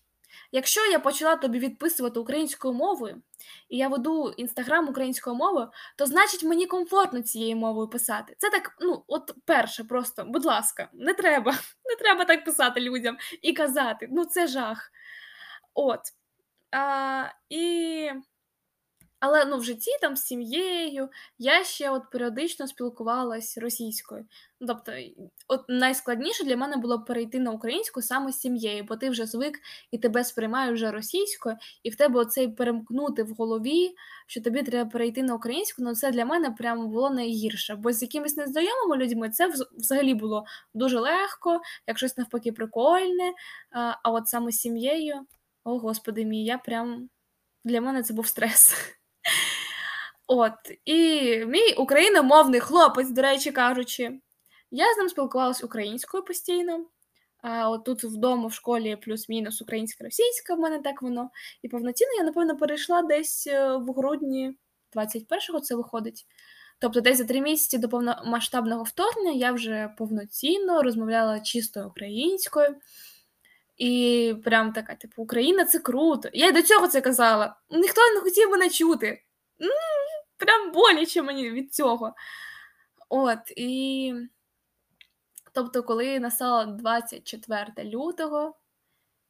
якщо 0.53 0.87
я 0.87 0.99
почала 0.99 1.37
тобі 1.37 1.59
відписувати 1.59 2.21
українською 2.21 2.75
мовою, 2.75 3.23
і 3.69 3.77
я 3.77 3.89
веду 3.89 4.31
інстаграм 4.37 4.89
українською 4.89 5.37
мовою, 5.37 5.69
то 5.97 6.07
значить 6.07 6.43
мені 6.43 6.67
комфортно 6.67 7.23
цією 7.23 7.57
мовою 7.57 7.89
писати. 7.89 8.35
Це 8.39 8.51
так, 8.51 8.77
ну, 8.81 9.05
от 9.07 9.35
перше, 9.45 9.85
просто, 9.85 10.25
будь 10.25 10.45
ласка, 10.45 10.89
не 10.93 11.15
треба, 11.15 11.53
не 11.85 11.97
треба 11.99 12.25
так 12.25 12.45
писати 12.45 12.81
людям 12.81 13.17
і 13.43 13.53
казати. 13.53 14.09
Ну, 14.11 14.25
це 14.25 14.47
жах. 14.47 14.91
От. 15.75 16.01
А, 16.71 17.25
І 17.49 18.11
але 19.25 19.45
ну, 19.45 19.59
в 19.59 19.65
житті 19.65 19.91
там 20.01 20.17
з 20.17 20.23
сім'єю 20.23 21.09
я 21.39 21.65
ще 21.65 21.91
от 21.91 22.11
періодично 22.11 22.67
спілкувалась 22.67 23.59
російською. 23.59 24.27
Ну, 24.61 24.67
тобто, 24.67 24.93
от 25.49 25.61
найскладніше 25.69 26.45
для 26.45 26.57
мене 26.57 26.77
було 26.77 27.05
перейти 27.05 27.39
на 27.39 27.51
українську 27.51 28.03
саме 28.03 28.33
з 28.33 28.39
сім'єю, 28.39 28.85
бо 28.85 28.97
ти 28.97 29.11
вже 29.11 29.27
звик 29.27 29.61
і 29.91 29.99
тебе 29.99 30.25
сприймають 30.25 30.75
вже 30.75 30.91
російською, 30.91 31.57
і 31.83 31.91
в 31.91 31.97
тебе 31.97 32.21
оцей 32.21 32.49
перемкнути 32.49 33.23
в 33.23 33.31
голові, 33.31 33.95
що 34.27 34.41
тобі 34.41 34.63
треба 34.63 34.91
перейти 34.91 35.23
на 35.23 35.35
українську, 35.35 35.83
ну 35.83 35.95
це 35.95 36.11
для 36.11 36.25
мене 36.25 36.51
прямо 36.51 36.87
було 36.87 37.11
найгірше. 37.11 37.75
Бо 37.75 37.93
з 37.93 38.03
якимись 38.03 38.37
незнайомими 38.37 38.97
людьми 38.97 39.31
це 39.31 39.53
взагалі 39.77 40.15
було 40.15 40.45
дуже 40.75 41.01
легко, 41.01 41.61
як 41.87 41.99
щось 41.99 42.17
навпаки 42.17 42.53
прикольне. 42.53 43.33
А 44.03 44.11
от 44.11 44.29
саме 44.29 44.53
з 44.53 44.57
сім'єю, 44.57 45.15
о 45.65 45.79
господи 45.79 46.25
мій, 46.25 46.45
я 46.45 46.59
прям 46.59 47.09
для 47.65 47.81
мене 47.81 48.03
це 48.03 48.15
був 48.15 48.27
стрес. 48.27 48.75
От, 50.27 50.53
і 50.85 51.01
мій 51.47 51.75
україномовний 51.75 52.61
хлопець, 52.61 53.11
до 53.11 53.23
речі 53.23 53.51
кажучи, 53.51 54.21
я 54.71 54.95
з 54.95 54.97
ним 54.97 55.09
спілкувалася 55.09 55.67
українською 55.67 56.25
постійно. 56.25 56.87
А 57.43 57.71
от 57.71 57.85
тут 57.85 58.05
вдома 58.05 58.47
в 58.47 58.53
школі 58.53 58.97
плюс-мінус 58.97 59.63
українська 59.63 60.05
російська 60.05 60.55
в 60.55 60.59
мене 60.59 60.79
так 60.79 61.03
воно. 61.03 61.31
І 61.63 61.69
повноцінно 61.69 62.11
я, 62.19 62.25
напевно, 62.25 62.57
перейшла 62.57 63.03
десь 63.03 63.47
е, 63.47 63.77
в 63.77 63.93
грудні 63.93 64.55
21-го 64.97 65.61
це 65.61 65.75
виходить. 65.75 66.27
Тобто, 66.79 67.01
десь 67.01 67.19
за 67.19 67.25
три 67.25 67.41
місяці 67.41 67.79
до 67.79 67.89
повномасштабного 67.89 68.83
вторгнення 68.83 69.33
я 69.33 69.53
вже 69.53 69.95
повноцінно 69.99 70.83
розмовляла 70.83 71.41
чисто 71.41 71.87
українською. 71.87 72.77
І 73.77 74.35
прям 74.45 74.73
така, 74.73 74.95
типу, 74.95 75.23
Україна 75.23 75.65
це 75.65 75.79
круто. 75.79 76.29
Я 76.33 76.49
й 76.49 76.53
до 76.53 76.63
цього 76.63 76.89
це 76.89 77.01
казала. 77.01 77.57
Ніхто 77.71 78.01
не 78.15 78.21
хотів 78.21 78.51
мене 78.51 78.71
чути 78.71 79.23
прям 80.45 80.73
боляче 80.73 81.23
мені 81.23 81.51
від 81.51 81.75
цього. 81.75 82.15
От, 83.09 83.39
і. 83.57 84.15
Тобто, 85.53 85.83
коли 85.83 86.21
настало 86.21 86.65
24 86.65 87.91
лютого, 87.91 88.55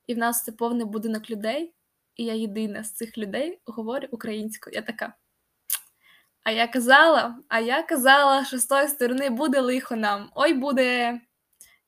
і 0.06 0.14
в 0.14 0.18
нас 0.18 0.44
це 0.44 0.52
повний 0.52 0.86
будинок 0.86 1.30
людей, 1.30 1.74
і 2.16 2.24
я 2.24 2.34
єдина 2.34 2.84
з 2.84 2.92
цих 2.92 3.18
людей 3.18 3.60
говорю 3.64 4.08
українською. 4.10 4.74
Я 4.76 4.82
така. 4.82 5.14
А 6.42 6.50
я 6.50 6.68
казала, 6.68 7.38
а 7.48 7.60
я 7.60 7.82
казала, 7.82 8.44
що 8.44 8.58
з 8.58 8.66
тої 8.66 8.88
сторони 8.88 9.30
буде 9.30 9.60
лихо 9.60 9.96
нам. 9.96 10.30
Ой 10.34 10.52
буде. 10.52 11.20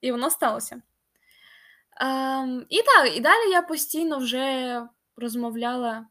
І 0.00 0.12
воно 0.12 0.30
сталося. 0.30 0.82
Um, 2.02 2.66
і 2.68 2.82
так, 2.82 3.16
і 3.16 3.20
далі 3.20 3.50
я 3.50 3.62
постійно 3.62 4.18
вже 4.18 4.82
розмовляла 5.16 6.06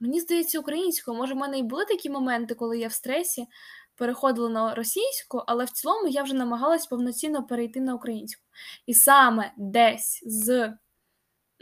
Мені 0.00 0.20
здається, 0.20 0.58
українською. 0.58 1.16
Може, 1.16 1.34
в 1.34 1.36
мене 1.36 1.58
і 1.58 1.62
були 1.62 1.84
такі 1.84 2.10
моменти, 2.10 2.54
коли 2.54 2.78
я 2.78 2.88
в 2.88 2.92
стресі 2.92 3.46
переходила 3.96 4.48
на 4.48 4.74
російську, 4.74 5.42
але 5.46 5.64
в 5.64 5.70
цілому 5.70 6.08
я 6.08 6.22
вже 6.22 6.34
намагалась 6.34 6.86
повноцінно 6.86 7.42
перейти 7.46 7.80
на 7.80 7.94
українську. 7.94 8.42
І 8.86 8.94
саме 8.94 9.52
десь 9.56 10.22
з 10.26 10.72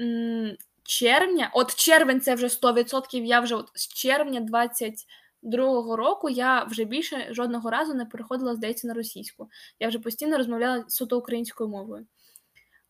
м, 0.01 0.57
червня, 0.83 1.51
от 1.55 1.75
червень 1.75 2.21
це 2.21 2.35
вже 2.35 2.49
100%, 2.49 3.25
я 3.25 3.41
вже 3.41 3.55
от 3.55 3.71
з 3.75 3.89
червня 3.89 4.41
22-го 4.41 5.97
року 5.97 6.29
я 6.29 6.65
вже 6.65 6.85
більше 6.85 7.29
жодного 7.31 7.71
разу 7.71 7.95
не 7.95 8.05
переходила, 8.05 8.55
здається, 8.55 8.87
на 8.87 8.95
російську. 8.95 9.49
Я 9.81 9.89
вже 9.89 9.99
постійно 9.99 10.39
розмовляла 10.39 10.85
суто 10.89 11.19
українською 11.19 11.71
мовою. 11.71 12.07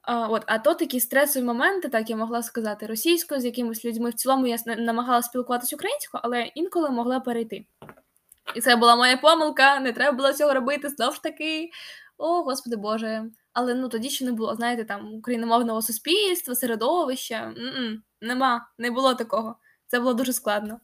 От, 0.06 0.42
а 0.46 0.58
то 0.58 0.74
такі 0.74 1.00
стресові 1.00 1.44
моменти, 1.44 1.88
так 1.88 2.10
я 2.10 2.16
могла 2.16 2.42
сказати 2.42 2.86
російською 2.86 3.40
з 3.40 3.44
якимись 3.44 3.84
людьми. 3.84 4.10
В 4.10 4.14
цілому 4.14 4.46
я 4.46 4.56
намагалася 4.66 5.28
спілкуватися 5.28 5.76
українською, 5.76 6.20
але 6.24 6.42
інколи 6.42 6.90
могла 6.90 7.20
перейти. 7.20 7.66
І 8.54 8.60
це 8.60 8.76
була 8.76 8.96
моя 8.96 9.16
помилка, 9.16 9.80
не 9.80 9.92
треба 9.92 10.16
було 10.16 10.32
цього 10.32 10.54
робити 10.54 10.88
знов 10.88 11.14
ж 11.14 11.22
таки. 11.22 11.70
О, 12.18 12.42
господи 12.42 12.76
Боже. 12.76 13.24
Але 13.52 13.74
ну 13.74 13.88
тоді 13.88 14.10
ще 14.10 14.24
не 14.24 14.32
було, 14.32 14.54
знаєте, 14.54 14.84
там 14.84 15.14
україномовного 15.14 15.82
суспільства, 15.82 16.54
середовища. 16.54 17.54
М-м, 17.58 18.02
Нема, 18.20 18.68
не 18.78 18.90
було 18.90 19.14
такого. 19.14 19.56
Це 19.86 20.00
було 20.00 20.14
дуже 20.14 20.32
складно. 20.32 20.80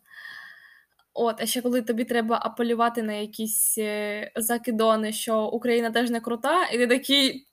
От, 1.14 1.40
а 1.40 1.46
ще 1.46 1.62
коли 1.62 1.82
тобі 1.82 2.04
треба 2.04 2.40
апелювати 2.42 3.02
на 3.02 3.12
якісь 3.12 3.78
е, 3.78 4.32
закидони, 4.36 5.12
що 5.12 5.44
Україна 5.44 5.90
теж 5.90 6.10
не 6.10 6.20
крута, 6.20 6.68
і 6.72 6.78
ти 6.78 6.86
такий 6.86 7.48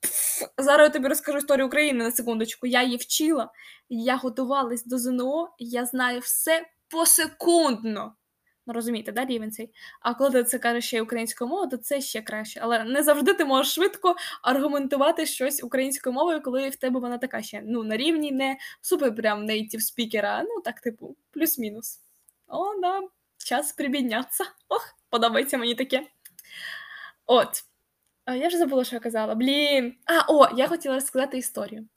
зараз 0.58 0.84
я 0.84 0.90
тобі 0.90 1.08
розкажу 1.08 1.38
історію 1.38 1.66
України 1.66 2.04
на 2.04 2.10
секундочку. 2.10 2.66
Я 2.66 2.82
її 2.82 2.96
вчила, 2.96 3.50
я 3.88 4.16
готувалась 4.16 4.84
до 4.84 4.98
ЗНО, 4.98 5.54
я 5.58 5.84
знаю 5.84 6.20
все 6.20 6.66
посекундно. 6.88 8.14
Ну, 8.66 8.74
розумієте, 8.74 9.12
да, 9.12 9.24
рівень 9.24 9.50
цей? 9.50 9.70
А 10.00 10.14
коли 10.14 10.30
ти 10.30 10.44
це 10.44 10.58
кажеш 10.58 10.86
ще 10.86 11.02
українською 11.02 11.48
мовою, 11.50 11.70
то 11.70 11.76
це 11.76 12.00
ще 12.00 12.22
краще. 12.22 12.60
Але 12.62 12.84
не 12.84 13.02
завжди 13.02 13.34
ти 13.34 13.44
можеш 13.44 13.74
швидко 13.74 14.16
аргументувати 14.42 15.26
щось 15.26 15.64
українською 15.64 16.14
мовою, 16.14 16.42
коли 16.42 16.68
в 16.68 16.76
тебе 16.76 17.00
вона 17.00 17.18
така 17.18 17.42
ще 17.42 17.62
ну, 17.64 17.84
на 17.84 17.96
рівні 17.96 18.32
не 18.32 18.56
супер 18.80 19.14
прям 19.14 19.44
нейтів 19.44 19.82
спікера, 19.82 20.42
ну 20.42 20.60
так, 20.64 20.80
типу, 20.80 21.16
плюс-мінус. 21.30 22.00
О, 22.48 22.80
да, 22.80 23.00
час 23.48 23.72
прибідняться. 23.72 24.44
Ох, 24.68 24.94
подобається 25.10 25.58
мені 25.58 25.74
таке. 25.74 26.06
От. 27.26 27.64
Я 28.26 28.48
вже 28.48 28.58
забула, 28.58 28.84
що 28.84 28.96
я 28.96 29.00
казала. 29.00 29.34
Блін. 29.34 29.94
А, 30.06 30.32
о, 30.32 30.56
я 30.56 30.68
хотіла 30.68 30.94
розказати 30.94 31.38
історію. 31.38 31.88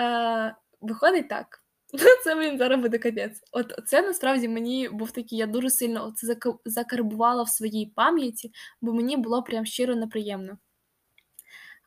Е, 0.00 0.54
Виходить 0.80 1.28
так. 1.28 1.64
Це 2.24 2.34
блін, 2.34 2.58
зараз 2.58 2.80
буде 2.80 2.98
капець. 2.98 3.42
От 3.52 3.74
це 3.86 4.02
насправді 4.02 4.48
мені 4.48 4.88
був 4.88 5.10
такий, 5.10 5.38
я 5.38 5.46
дуже 5.46 5.70
сильно 5.70 6.12
це 6.16 6.36
закарбувала 6.64 7.42
в 7.42 7.48
своїй 7.48 7.86
пам'яті, 7.86 8.52
бо 8.80 8.92
мені 8.92 9.16
було 9.16 9.42
прям 9.42 9.66
щиро 9.66 9.96
неприємно. 9.96 10.58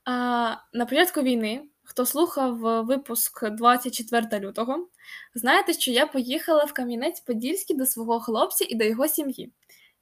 А, 0.06 0.56
На 0.74 0.86
початку 0.86 1.22
війни, 1.22 1.64
хто 1.84 2.06
слухав 2.06 2.86
випуск 2.86 3.50
24 3.50 4.48
лютого, 4.48 4.88
знаєте, 5.36 5.74
що 5.74 5.92
я 5.92 6.06
поїхала 6.06 6.64
в 6.64 6.74
Кам'янець-Подільський 6.74 7.78
до 7.78 7.86
свого 7.86 8.20
хлопця 8.20 8.66
і 8.70 8.76
до 8.76 8.84
його 8.84 9.08
сім'ї. 9.08 9.52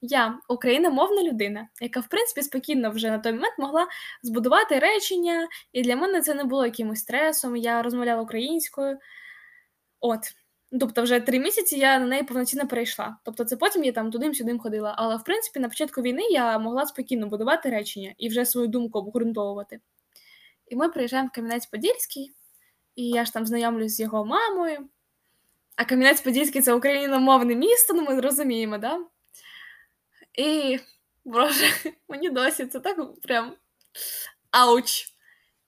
Я 0.02 0.40
україномовна 0.50 1.24
людина, 1.24 1.68
яка, 1.82 2.00
в 2.00 2.08
принципі, 2.08 2.42
спокійно 2.42 2.92
вже 2.92 3.10
на 3.10 3.20
той 3.20 3.34
момент 3.34 3.54
могла 3.58 3.88
збудувати 4.24 4.80
речення, 4.80 5.48
і 5.74 5.82
для 5.82 5.96
мене 5.96 6.22
це 6.22 6.34
не 6.34 6.44
було 6.44 6.66
якимось 6.66 7.00
стресом. 7.00 7.56
Я 7.56 7.82
розмовляла 7.82 8.22
українською. 8.22 8.98
От. 10.00 10.20
Тобто, 10.80 11.04
вже 11.04 11.20
три 11.20 11.40
місяці 11.40 11.80
я 11.80 12.00
на 12.00 12.06
неї 12.06 12.24
повноцінно 12.24 12.68
перейшла. 12.68 13.18
Тобто, 13.24 13.44
це 13.44 13.58
потім 13.58 13.84
я 13.84 13.92
там 13.92 14.12
туди-сюди 14.12 14.58
ходила. 14.58 14.96
Але 14.98 15.16
в 15.16 15.24
принципі 15.24 15.60
на 15.60 15.70
початку 15.70 16.02
війни 16.02 16.22
я 16.32 16.60
могла 16.60 16.86
спокійно 16.86 17.28
будувати 17.28 17.70
речення 17.70 18.14
і 18.18 18.30
вже 18.30 18.46
свою 18.46 18.68
думку 18.68 19.00
обґрунтовувати. 19.00 19.80
І 20.72 20.76
ми 20.76 20.90
приїжджаємо 20.90 21.30
в 21.34 21.40
Кам'янець-Подільський, 21.40 22.32
і 22.96 23.10
я 23.10 23.26
ж 23.26 23.34
там 23.34 23.46
знайомлюсь 23.46 23.96
з 23.96 24.00
його 24.00 24.26
мамою. 24.26 24.90
А 25.76 25.84
Кам'янець-Подільський 25.84 26.62
це 26.62 26.74
україномовне 26.74 27.56
місто, 27.56 27.94
ну 27.94 28.02
ми 28.02 28.16
зрозуміємо, 28.16 28.78
да? 28.78 29.00
І, 30.34 30.80
боже, 31.26 31.66
мені 32.10 32.30
досі 32.30 32.66
це 32.66 32.80
так 32.80 33.22
прям 33.22 33.56
ауч. 34.52 35.08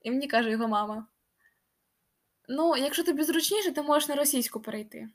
І 0.01 0.11
мені 0.11 0.27
каже 0.27 0.51
його 0.51 0.67
мама: 0.67 1.07
Ну, 2.47 2.77
якщо 2.77 3.03
тобі 3.03 3.23
зручніше, 3.23 3.71
ти 3.71 3.81
можеш 3.81 4.09
на 4.09 4.15
російську 4.15 4.59
перейти. 4.59 5.09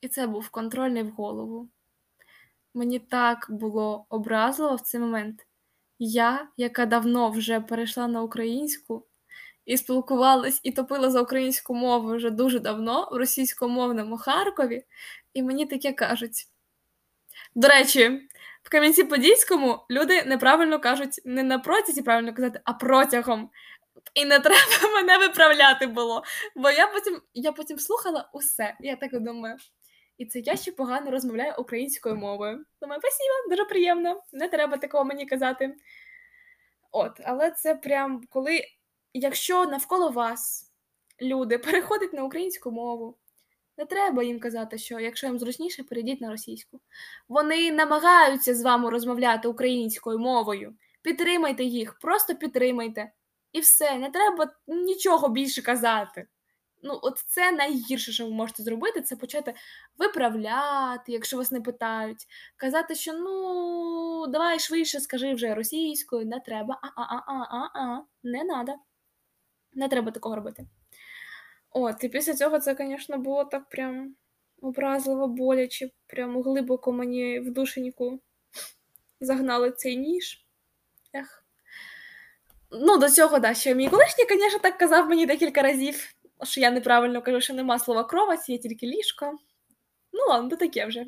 І 0.00 0.08
це 0.08 0.26
був 0.26 0.48
контрольний 0.48 1.02
в 1.02 1.10
голову. 1.10 1.68
Мені 2.74 2.98
так 2.98 3.46
було 3.50 4.06
образливо 4.08 4.74
в 4.74 4.80
цей 4.80 5.00
момент. 5.00 5.47
Я, 5.98 6.48
яка 6.56 6.86
давно 6.86 7.30
вже 7.30 7.60
перейшла 7.60 8.08
на 8.08 8.22
українську 8.22 9.06
і 9.64 9.76
спілкувалась 9.76 10.60
і 10.62 10.72
топила 10.72 11.10
за 11.10 11.22
українську 11.22 11.74
мову 11.74 12.16
вже 12.16 12.30
дуже 12.30 12.58
давно 12.58 13.08
в 13.12 13.16
російськомовному 13.16 14.16
Харкові, 14.16 14.84
і 15.34 15.42
мені 15.42 15.66
таке 15.66 15.92
кажуть. 15.92 16.48
До 17.54 17.68
речі, 17.68 18.28
в 18.62 18.70
Кам'янці-Подільському 18.70 19.86
люди 19.90 20.22
неправильно 20.22 20.80
кажуть 20.80 21.20
не 21.24 21.42
на 21.42 21.58
протязі 21.58 22.02
правильно 22.02 22.34
казати, 22.34 22.60
а 22.64 22.72
протягом. 22.72 23.50
І 24.14 24.24
не 24.24 24.38
треба 24.38 24.92
мене 24.94 25.18
виправляти 25.18 25.86
було. 25.86 26.22
Бо 26.56 26.70
я 26.70 26.86
потім 26.86 27.20
я 27.34 27.52
потім 27.52 27.78
слухала 27.78 28.30
усе. 28.32 28.76
Я 28.80 28.96
так 28.96 29.20
думаю. 29.22 29.56
І 30.18 30.26
це 30.26 30.38
я 30.38 30.56
ще 30.56 30.72
погано 30.72 31.10
розмовляю 31.10 31.54
українською 31.58 32.16
мовою. 32.16 32.64
Думаю, 32.82 33.00
спасибо, 33.00 33.50
дуже 33.50 33.64
приємно, 33.64 34.22
не 34.32 34.48
треба 34.48 34.76
такого 34.76 35.04
мені 35.04 35.26
казати. 35.26 35.76
От, 36.92 37.20
але 37.24 37.50
це 37.50 37.74
прям 37.74 38.22
коли, 38.30 38.64
якщо 39.14 39.66
навколо 39.66 40.10
вас 40.10 40.72
люди 41.22 41.58
переходять 41.58 42.12
на 42.12 42.24
українську 42.24 42.70
мову, 42.70 43.18
не 43.76 43.86
треба 43.86 44.22
їм 44.22 44.40
казати, 44.40 44.78
що 44.78 45.00
якщо 45.00 45.26
їм 45.26 45.38
зручніше, 45.38 45.82
перейдіть 45.82 46.20
на 46.20 46.30
російську. 46.30 46.80
Вони 47.28 47.72
намагаються 47.72 48.54
з 48.54 48.62
вами 48.62 48.90
розмовляти 48.90 49.48
українською 49.48 50.18
мовою. 50.18 50.76
Підтримайте 51.02 51.64
їх, 51.64 51.98
просто 51.98 52.34
підтримайте. 52.34 53.12
І 53.52 53.60
все, 53.60 53.98
не 53.98 54.10
треба 54.10 54.52
нічого 54.66 55.28
більше 55.28 55.62
казати. 55.62 56.26
Ну, 56.82 56.98
от 57.02 57.18
це 57.18 57.52
найгірше, 57.52 58.12
що 58.12 58.24
ви 58.26 58.32
можете 58.32 58.62
зробити, 58.62 59.02
це 59.02 59.16
почати 59.16 59.54
виправляти, 59.98 61.12
якщо 61.12 61.36
вас 61.36 61.52
не 61.52 61.60
питають, 61.60 62.26
казати, 62.56 62.94
що 62.94 63.12
ну, 63.12 64.26
давай 64.26 64.58
швидше 64.58 65.00
скажи 65.00 65.34
вже 65.34 65.54
російською, 65.54 66.26
не 66.26 66.40
треба. 66.40 66.80
А-а-а-а-а, 66.82 68.02
не 68.22 68.44
треба. 68.44 68.78
Не 69.72 69.88
треба 69.88 70.10
такого 70.10 70.36
робити. 70.36 70.66
От, 71.70 72.04
і 72.04 72.08
після 72.08 72.34
цього 72.34 72.58
це, 72.58 72.76
звісно, 72.78 73.18
було 73.18 73.44
так 73.44 73.68
прям 73.68 74.14
образливо, 74.62 75.28
боляче, 75.28 75.90
прямо 76.06 76.42
глибоко 76.42 76.92
мені 76.92 77.40
в 77.40 77.50
душеньку 77.50 78.20
загнали 79.20 79.70
цей 79.70 79.96
ніж. 79.96 80.46
Ех. 81.14 81.44
Ну, 82.70 82.98
до 82.98 83.10
цього, 83.10 83.38
да, 83.38 83.54
що 83.54 83.74
мій 83.74 83.88
колишній, 83.88 84.24
звісно, 84.30 84.58
так 84.58 84.78
казав 84.78 85.08
мені 85.08 85.26
декілька 85.26 85.62
разів, 85.62 86.14
що 86.44 86.60
я 86.60 86.70
неправильно 86.70 87.22
кажу, 87.22 87.40
що 87.40 87.54
нема 87.54 87.78
слова 87.78 88.04
кровать, 88.04 88.48
є 88.48 88.58
тільки 88.58 88.86
ліжко. 88.86 89.38
Ну, 90.12 90.20
ладно, 90.28 90.50
то 90.50 90.56
таке 90.56 90.86
вже. 90.86 91.06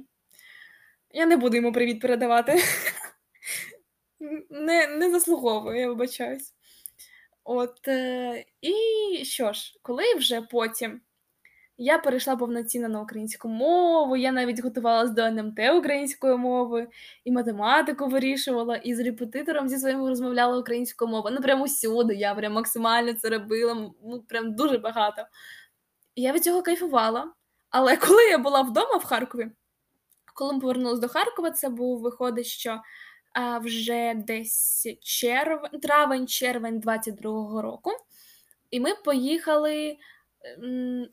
Я 1.10 1.26
не 1.26 1.36
буду 1.36 1.56
йому 1.56 1.72
привіт 1.72 2.00
передавати. 2.00 2.62
Не 4.50 4.86
не 4.86 5.10
заслуговую, 5.10 5.80
я 5.80 5.88
вибачаюсь. 5.88 6.54
От, 7.44 7.88
е, 7.88 8.44
І 8.60 8.74
що 9.24 9.52
ж, 9.52 9.78
коли 9.82 10.14
вже 10.14 10.42
потім 10.42 11.00
я 11.82 11.98
перейшла 11.98 12.36
повноцінно 12.36 12.88
на 12.88 13.00
українську 13.00 13.48
мову, 13.48 14.16
я 14.16 14.32
навіть 14.32 14.62
готувалася 14.62 15.12
до 15.12 15.22
НМТ 15.22 15.58
українською 15.78 16.38
мовою, 16.38 16.88
і 17.24 17.32
математику 17.32 18.06
вирішувала, 18.06 18.76
і 18.76 18.94
з 18.94 19.00
репетитором 19.00 19.68
зі 19.68 19.78
своїм 19.78 20.06
розмовляла 20.06 20.58
українською 20.58 21.10
мовою. 21.10 21.34
Ну, 21.34 21.42
прямо 21.42 21.64
усюди, 21.64 22.14
я 22.14 22.34
прям 22.34 22.52
максимально 22.52 23.12
це 23.12 23.28
робила, 23.28 23.90
ну 24.04 24.22
прям 24.28 24.54
дуже 24.54 24.78
багато. 24.78 25.22
Я 26.16 26.32
від 26.32 26.44
цього 26.44 26.62
кайфувала. 26.62 27.32
Але 27.70 27.96
коли 28.06 28.24
я 28.24 28.38
була 28.38 28.62
вдома 28.62 28.96
в 28.96 29.04
Харкові, 29.04 29.50
коли 30.34 30.52
ми 30.52 30.60
повернулися 30.60 31.00
до 31.00 31.08
Харкова, 31.08 31.50
це 31.50 31.68
був 31.68 32.00
виходить, 32.00 32.46
що 32.46 32.80
а, 33.32 33.58
вже 33.58 34.14
десь 34.14 34.86
червень, 35.02 35.80
травень-червень 35.82 36.80
22-го 36.80 37.62
року. 37.62 37.90
І 38.70 38.80
ми 38.80 38.94
поїхали. 38.94 39.96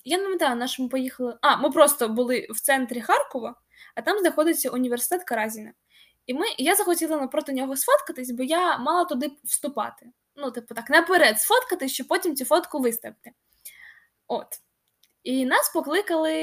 Я 0.04 0.18
не 0.18 0.24
пам'ятаю, 0.24 0.56
на 0.56 0.68
ми 0.80 0.90
поїхали. 0.90 1.38
А, 1.42 1.58
ми 1.58 1.70
просто 1.70 2.10
були 2.10 2.48
в 2.50 2.62
центрі 2.62 3.02
Харкова, 3.02 3.56
а 3.96 4.02
там 4.02 4.20
знаходиться 4.20 4.70
університет 4.70 5.24
Каразіна. 5.24 5.74
І 6.26 6.34
ми, 6.34 6.46
я 6.58 6.76
захотіла 6.76 7.18
напроти 7.18 7.54
нього 7.54 7.76
сфоткатись, 7.76 8.32
бо 8.32 8.44
я 8.44 8.78
мала 8.78 9.06
туди 9.06 9.32
вступати. 9.44 10.12
Ну, 10.36 10.52
типу, 10.52 10.76
так, 10.76 10.90
наперед 10.90 11.42
сфоткатись, 11.42 11.92
щоб 11.92 12.08
потім 12.08 12.36
цю 12.36 12.46
фотку 12.46 12.80
виставити. 12.80 13.32
От. 14.28 14.48
І 15.24 15.46
нас 15.46 15.70
покликали 15.70 16.34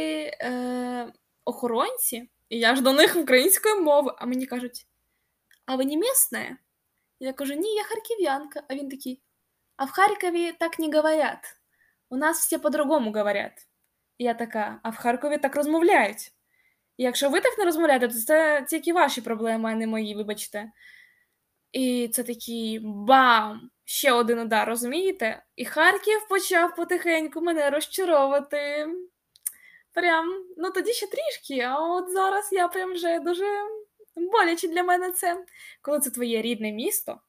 е, 0.40 1.12
охоронці, 1.44 2.31
і 2.49 2.59
я 2.59 2.77
ж 2.77 2.83
до 2.83 2.92
них 2.92 3.16
українською 3.16 3.81
мовою, 3.81 4.16
а 4.18 4.27
мені 4.27 4.47
кажуть: 4.47 4.87
а 5.66 5.77
ви 5.77 5.85
не 5.85 5.97
місна? 5.97 6.59
Я 7.20 7.33
кажу, 7.33 7.55
ні, 7.55 7.75
я 7.75 7.85
харків'янка. 7.85 8.62
А 8.68 8.75
він 8.75 8.88
такий: 8.88 9.23
а 9.77 9.85
в 9.85 9.90
Харкові 9.90 10.53
так 10.53 10.79
не 10.79 10.87
говорять. 10.87 11.57
У 12.14 12.16
нас 12.16 12.38
всі 12.38 12.59
по-другому 12.59 13.12
говорять. 13.12 13.68
Я 14.18 14.35
така, 14.35 14.81
а 14.83 14.90
в 14.90 14.96
Харкові 14.96 15.38
так 15.38 15.57
розмовляють. 15.57 16.33
Якщо 16.98 17.31
ви 17.31 17.40
так 17.40 17.59
не 17.59 17.64
розмовляєте, 17.64 18.09
то 18.09 18.14
це 18.14 18.66
тільки 18.68 18.92
ваші 18.92 19.20
проблеми, 19.20 19.70
а 19.72 19.74
не 19.74 19.87
мої, 19.87 20.14
вибачте. 20.14 20.72
І 21.72 22.11
це 22.12 22.22
такий 22.22 22.81
бам! 22.83 23.70
Ще 23.85 24.12
один 24.12 24.38
удар, 24.38 24.68
розумієте? 24.68 25.42
І 25.57 25.64
Харків 25.64 26.29
почав 26.29 26.77
потихеньку 26.77 27.40
мене 27.40 27.70
розчаровувати. 27.70 28.87
Прям, 29.92 30.44
ну 30.57 30.70
тоді 30.70 30.92
ще 30.92 31.07
трішки, 31.07 31.61
а 31.61 31.79
от 31.79 32.11
зараз 32.11 32.48
я 32.53 32.68
прям 32.68 32.92
вже 32.92 33.18
дуже 33.18 33.46
боляче 34.16 34.68
для 34.68 34.83
мене 34.83 35.12
це. 35.12 35.44
Коли 35.83 36.00
це 36.00 36.11
твоє 36.11 36.42
рідне 36.42 36.72
місто. 36.72 37.20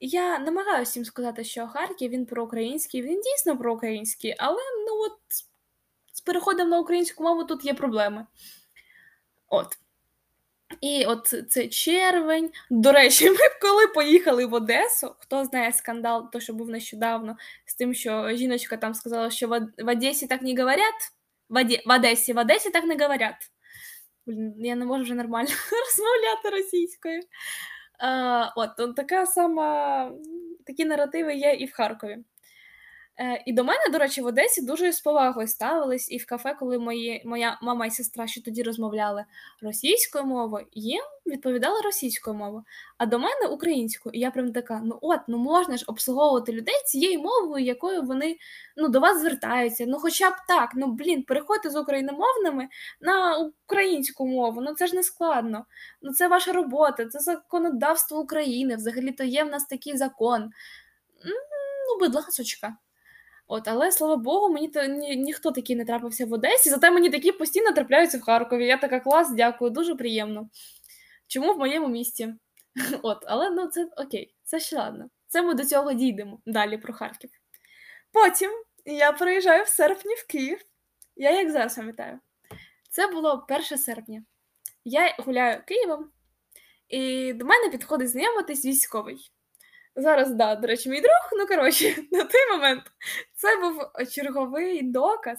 Я 0.00 0.38
намагаюся 0.38 0.90
всім 0.90 1.04
сказати, 1.04 1.44
що 1.44 1.66
Харків 1.66 2.10
він 2.10 2.26
проукраїнський, 2.26 3.02
він 3.02 3.20
дійсно 3.20 3.58
проукраїнський, 3.58 4.34
але 4.38 4.58
ну 4.86 5.00
от 5.00 5.18
з 6.12 6.20
переходом 6.20 6.68
на 6.68 6.78
українську 6.78 7.22
мову 7.22 7.44
тут 7.44 7.64
є 7.64 7.74
проблеми. 7.74 8.26
От. 9.48 9.78
І 10.80 11.04
от 11.04 11.34
це 11.48 11.68
червень. 11.68 12.50
До 12.70 12.92
речі, 12.92 13.30
ми 13.30 13.36
коли 13.62 13.86
поїхали 13.86 14.46
в 14.46 14.54
Одесу, 14.54 15.14
хто 15.18 15.44
знає 15.44 15.72
скандал, 15.72 16.30
то 16.32 16.40
що 16.40 16.52
був 16.52 16.68
нещодавно, 16.68 17.36
з 17.64 17.74
тим, 17.74 17.94
що 17.94 18.30
жіночка 18.36 18.76
там 18.76 18.94
сказала, 18.94 19.30
що 19.30 19.48
в 19.78 19.92
Одесі 19.92 20.26
так 20.26 20.42
не 20.42 20.50
говорять. 20.50 21.12
В 21.48 21.94
Одесі, 21.94 22.32
в 22.32 22.38
Одесі 22.38 22.70
так 22.70 22.84
не 22.84 22.96
говорять. 22.96 23.50
Блін, 24.26 24.54
я 24.58 24.74
не 24.74 24.84
можу 24.84 25.02
вже 25.02 25.14
нормально 25.14 25.48
розмовляти 25.70 26.50
російською. 26.50 27.22
От 28.56 28.96
така 28.96 29.26
сама, 29.26 30.10
такі 30.66 30.84
наративи 30.84 31.34
є 31.34 31.54
і 31.54 31.66
в 31.66 31.72
Харкові. 31.72 32.18
Е, 33.20 33.42
І 33.46 33.52
до 33.52 33.64
мене, 33.64 33.80
до 33.92 33.98
речі, 33.98 34.20
в 34.22 34.26
Одесі 34.26 34.62
дуже 34.62 34.92
з 34.92 35.00
повагою 35.00 35.48
ставились, 35.48 36.10
і 36.10 36.16
в 36.16 36.26
кафе, 36.26 36.56
коли 36.58 36.78
мої, 36.78 37.22
моя 37.24 37.58
мама 37.62 37.86
і 37.86 37.90
сестра, 37.90 38.26
що 38.26 38.42
тоді 38.42 38.62
розмовляли 38.62 39.24
російською 39.62 40.24
мовою, 40.24 40.66
їм 40.72 41.02
відповідали 41.26 41.80
російською 41.80 42.36
мовою, 42.36 42.64
а 42.98 43.06
до 43.06 43.18
мене 43.18 43.46
українською. 43.50 44.14
І 44.14 44.18
я 44.18 44.30
прям 44.30 44.52
така: 44.52 44.80
ну 44.84 44.98
от, 45.02 45.20
ну 45.28 45.38
можна 45.38 45.76
ж 45.76 45.84
обслуговувати 45.86 46.52
людей 46.52 46.74
цією 46.86 47.20
мовою, 47.20 47.64
якою 47.64 48.02
вони 48.02 48.36
ну, 48.76 48.88
до 48.88 49.00
вас 49.00 49.20
звертаються. 49.20 49.84
Ну, 49.88 49.98
хоча 49.98 50.30
б 50.30 50.34
так, 50.48 50.70
ну 50.74 50.86
блін, 50.86 51.22
переходьте 51.22 51.70
з 51.70 51.76
україномовними 51.76 52.68
на 53.00 53.38
українську 53.66 54.26
мову. 54.26 54.60
Ну 54.60 54.74
це 54.74 54.86
ж 54.86 54.96
не 54.96 55.02
складно. 55.02 55.66
Ну 56.02 56.12
це 56.12 56.28
ваша 56.28 56.52
робота, 56.52 57.06
це 57.06 57.18
законодавство 57.18 58.18
України. 58.20 58.76
Взагалі 58.76 59.12
то 59.12 59.24
є 59.24 59.44
в 59.44 59.48
нас 59.48 59.66
такий 59.66 59.96
закон. 59.96 60.50
Ну, 61.24 61.98
будь 62.00 62.14
ласочка. 62.14 62.76
От, 63.48 63.68
але 63.68 63.92
слава 63.92 64.16
Богу, 64.16 64.48
мені 64.52 64.68
то 64.68 64.84
ні, 64.84 65.16
ніхто 65.16 65.50
такий 65.50 65.76
не 65.76 65.84
трапився 65.84 66.26
в 66.26 66.32
Одесі, 66.32 66.70
зате 66.70 66.90
мені 66.90 67.10
такі 67.10 67.32
постійно 67.32 67.72
трапляються 67.72 68.18
в 68.18 68.22
Харкові. 68.22 68.66
Я 68.66 68.76
така 68.76 69.00
клас, 69.00 69.32
дякую, 69.32 69.70
дуже 69.70 69.94
приємно. 69.94 70.48
Чому 71.26 71.52
в 71.52 71.58
моєму 71.58 71.88
місті? 71.88 72.34
От, 73.02 73.24
Але 73.26 73.50
ну 73.50 73.66
це 73.66 73.88
окей, 73.96 74.34
це 74.44 74.60
ще 74.60 74.76
ладно. 74.76 75.10
Це 75.26 75.42
ми 75.42 75.54
до 75.54 75.64
цього 75.64 75.92
дійдемо 75.92 76.40
далі 76.46 76.78
про 76.78 76.92
Харків. 76.92 77.30
Потім 78.12 78.50
я 78.84 79.12
приїжджаю 79.12 79.64
в 79.64 79.68
серпні 79.68 80.14
в 80.14 80.26
Київ. 80.26 80.60
Я 81.16 81.30
як 81.30 81.50
зараз 81.50 81.76
пам'ятаю. 81.76 82.18
Це 82.90 83.06
було 83.06 83.46
1 83.50 83.78
серпня. 83.78 84.22
Я 84.84 85.16
гуляю 85.18 85.62
Києвом, 85.66 86.10
і 86.88 87.32
до 87.32 87.44
мене 87.44 87.70
підходить 87.70 88.10
знайомитись 88.10 88.64
військовий. 88.64 89.30
Зараз, 89.98 90.30
да, 90.30 90.54
до 90.54 90.66
речі, 90.66 90.88
мій 90.88 91.00
друг, 91.00 91.30
ну 91.32 91.46
коротше, 91.46 91.96
на 92.10 92.24
той 92.24 92.52
момент 92.52 92.82
це 93.34 93.56
був 93.56 94.06
черговий 94.10 94.82
доказ, 94.82 95.38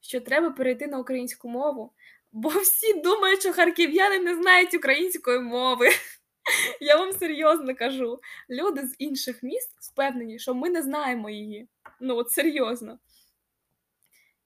що 0.00 0.20
треба 0.20 0.50
перейти 0.50 0.86
на 0.86 0.98
українську 0.98 1.48
мову, 1.48 1.92
бо 2.32 2.48
всі 2.48 2.94
думають, 2.94 3.40
що 3.40 3.52
харків'яни 3.52 4.18
не 4.18 4.34
знають 4.42 4.74
української 4.74 5.40
мови. 5.40 5.88
Я 6.80 6.96
вам 6.96 7.12
серйозно 7.12 7.74
кажу. 7.74 8.20
Люди 8.50 8.86
з 8.86 8.94
інших 8.98 9.42
міст 9.42 9.70
впевнені, 9.80 10.38
що 10.38 10.54
ми 10.54 10.70
не 10.70 10.82
знаємо 10.82 11.30
її. 11.30 11.68
Ну, 12.00 12.16
от 12.16 12.30
серйозно. 12.30 12.98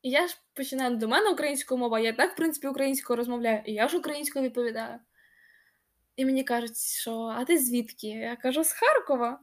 І 0.03 0.11
я 0.11 0.27
ж 0.27 0.38
починаю 0.55 0.96
до 0.96 1.09
мене 1.09 1.31
українською 1.31 1.79
мова, 1.79 2.00
я 2.00 2.12
так, 2.12 2.33
в 2.33 2.37
принципі, 2.37 2.66
українською 2.66 3.16
розмовляю, 3.16 3.62
і 3.66 3.72
я 3.72 3.88
ж 3.88 3.96
українською 3.96 4.44
відповідаю. 4.44 4.98
І 6.16 6.24
мені 6.24 6.44
кажуть, 6.44 6.77
що 6.77 7.12
а 7.12 7.44
ти 7.44 7.59
звідки? 7.59 8.09
Я 8.09 8.37
кажу, 8.37 8.64
з 8.64 8.72
Харкова. 8.72 9.40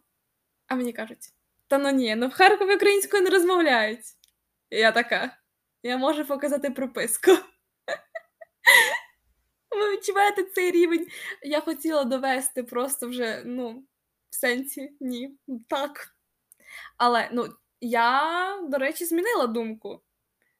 А 0.72 0.76
мені 0.76 0.94
кажуть: 0.94 1.34
та 1.68 1.78
ну 1.78 1.92
ні, 1.92 2.16
ну 2.16 2.28
в 2.28 2.34
Харкові 2.34 2.76
українською 2.76 3.24
не 3.24 3.30
розмовляють. 3.30 4.06
І 4.70 4.78
я 4.78 4.92
така, 4.92 5.38
я 5.84 5.98
можу 5.98 6.26
показати 6.26 6.70
прописку. 6.70 7.32
Ви 9.72 9.92
відчуваєте 9.92 10.44
цей 10.44 10.72
рівень? 10.72 11.08
Я 11.44 11.62
хотіла 11.62 12.04
довести 12.04 12.64
просто 12.64 13.08
вже, 13.08 13.44
ну, 13.46 13.84
в 14.30 14.36
сенсі, 14.36 14.92
ні, 15.00 15.38
так. 15.68 16.16
Але 16.98 17.30
ну, 17.32 17.48
я, 17.82 18.60
до 18.70 18.78
речі, 18.78 19.06
змінила 19.06 19.48
думку 19.48 20.02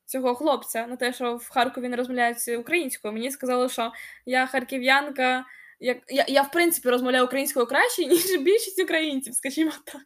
цього 0.06 0.36
хлопця 0.36 0.88
на 0.88 0.96
те, 0.96 1.14
що 1.14 1.36
в 1.36 1.50
Харкові 1.50 1.90
не 1.90 1.96
розмовляють 1.96 2.48
українською. 2.48 3.14
Мені 3.14 3.32
сказали, 3.32 3.70
що 3.70 3.92
я 4.26 4.48
харків'янка. 4.48 5.46
Як 5.84 5.98
я, 6.08 6.26
я, 6.28 6.42
в 6.42 6.52
принципі, 6.52 6.90
розмовляю 6.90 7.26
українською 7.26 7.66
краще, 7.66 8.06
ніж 8.08 8.38
більшість 8.40 8.80
українців, 8.84 9.36
скажімо 9.36 9.72
так, 9.86 10.06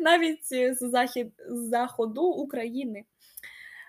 навіть 0.00 0.46
з 0.46 0.76
захід 0.80 1.32
з 1.48 1.68
заходу 1.68 2.22
України. 2.22 3.04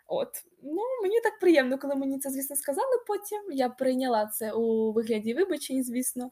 От, 0.07 0.29
ну 0.63 0.81
мені 1.01 1.19
так 1.21 1.39
приємно, 1.39 1.77
коли 1.77 1.95
мені 1.95 2.19
це, 2.19 2.29
звісно, 2.29 2.55
сказали 2.55 3.03
потім. 3.07 3.51
Я 3.51 3.69
прийняла 3.69 4.25
це 4.25 4.51
у 4.51 4.91
вигляді 4.91 5.33
вибачень, 5.33 5.83
звісно. 5.83 6.31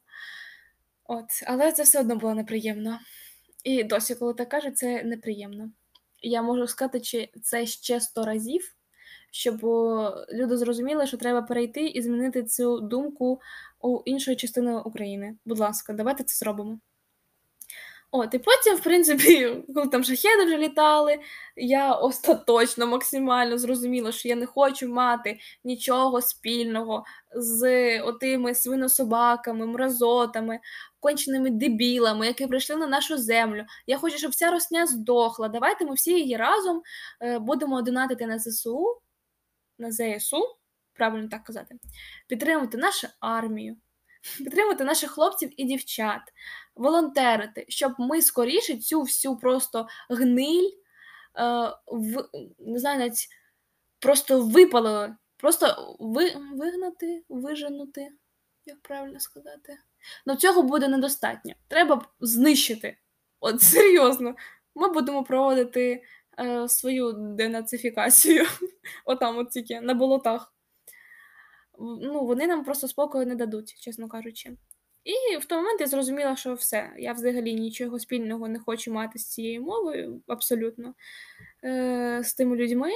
От, 1.03 1.25
але 1.47 1.71
це 1.71 1.83
все 1.83 1.99
одно 1.99 2.15
було 2.15 2.33
неприємно. 2.33 2.99
І 3.63 3.83
досі, 3.83 4.15
коли 4.15 4.33
так 4.33 4.49
кажуть, 4.49 4.77
це 4.77 5.03
неприємно. 5.03 5.71
Я 6.21 6.41
можу 6.41 6.67
сказати, 6.67 6.99
чи 6.99 7.29
це 7.43 7.65
ще 7.65 8.01
сто 8.01 8.25
разів, 8.25 8.75
щоб 9.31 9.63
люди 10.33 10.57
зрозуміли, 10.57 11.07
що 11.07 11.17
треба 11.17 11.41
перейти 11.41 11.85
і 11.85 12.01
змінити 12.01 12.43
цю 12.43 12.79
думку 12.79 13.39
у 13.79 14.01
іншої 14.05 14.37
частини 14.37 14.79
України. 14.79 15.35
Будь 15.45 15.59
ласка, 15.59 15.93
давайте 15.93 16.23
це 16.23 16.35
зробимо. 16.35 16.79
От, 18.13 18.33
і 18.33 18.39
потім, 18.39 18.75
в 18.75 18.79
принципі, 18.79 19.63
коли 19.75 19.87
там 19.87 20.03
шахеди 20.03 20.45
вже 20.45 20.57
літали, 20.57 21.19
я 21.55 21.93
остаточно 21.93 22.87
максимально 22.87 23.57
зрозуміла, 23.57 24.11
що 24.11 24.29
я 24.29 24.35
не 24.35 24.45
хочу 24.45 24.87
мати 24.87 25.39
нічого 25.63 26.21
спільного 26.21 27.03
з 27.35 27.99
отими 28.01 28.55
свинособаками, 28.55 29.65
мразотами, 29.65 30.59
конченими 30.99 31.49
дебілами, 31.49 32.27
які 32.27 32.47
прийшли 32.47 32.75
на 32.75 32.87
нашу 32.87 33.17
землю. 33.17 33.63
Я 33.87 33.97
хочу, 33.97 34.17
щоб 34.17 34.31
вся 34.31 34.51
росня 34.51 34.85
здохла. 34.85 35.47
Давайте 35.47 35.85
ми 35.85 35.93
всі 35.93 36.13
її 36.13 36.37
разом 36.37 36.81
е, 37.21 37.39
будемо 37.39 37.81
донатити 37.81 38.25
на 38.25 38.39
ЗСУ, 38.39 39.01
на 39.77 39.91
ЗСУ, 39.91 40.57
правильно 40.93 41.29
так 41.29 41.43
казати, 41.43 41.75
підтримувати 42.27 42.77
нашу 42.77 43.07
армію, 43.19 43.77
підтримувати 44.37 44.83
наших 44.83 45.11
хлопців 45.11 45.61
і 45.61 45.63
дівчат, 45.63 46.21
волонтерити, 46.75 47.65
щоб 47.69 47.93
ми 47.99 48.21
скоріше 48.21 48.77
цю 48.77 49.01
всю 49.01 49.37
просто 49.37 49.87
гниль 50.09 50.69
е, 51.39 51.73
в, 51.87 52.29
не 52.59 52.79
знаю, 52.79 52.99
навіть 52.99 53.27
просто 53.99 54.41
випалили, 54.41 55.15
просто 55.37 55.95
ви, 55.99 56.35
вигнати, 56.53 57.23
виженути, 57.29 58.09
як 58.65 58.81
правильно 58.81 59.19
сказати. 59.19 59.77
Ну 60.25 60.35
цього 60.35 60.63
буде 60.63 60.87
недостатньо. 60.87 61.53
Треба 61.67 62.05
знищити. 62.19 62.97
От 63.39 63.61
серйозно, 63.61 64.35
ми 64.75 64.89
будемо 64.89 65.23
проводити 65.23 66.03
е, 66.39 66.69
свою 66.69 67.13
денацифікацію, 67.13 68.45
отам, 69.05 69.37
от 69.37 69.49
тільки 69.49 69.81
на 69.81 69.93
болотах 69.93 70.53
ну, 71.81 72.25
вони 72.25 72.47
нам 72.47 72.63
просто 72.63 72.87
спокою 72.87 73.25
не 73.25 73.35
дадуть, 73.35 73.75
чесно 73.79 74.07
кажучи. 74.07 74.51
І 75.03 75.37
в 75.37 75.45
той 75.45 75.57
момент 75.57 75.81
я 75.81 75.87
зрозуміла, 75.87 76.35
що 76.35 76.53
все, 76.53 76.93
я 76.97 77.13
взагалі 77.13 77.53
нічого 77.53 77.99
спільного 77.99 78.47
не 78.47 78.59
хочу 78.59 78.93
мати 78.93 79.19
з 79.19 79.27
цією 79.27 79.61
мовою, 79.61 80.21
абсолютно, 80.27 80.93
е, 81.63 82.21
з 82.23 82.33
тими 82.33 82.55
людьми. 82.55 82.89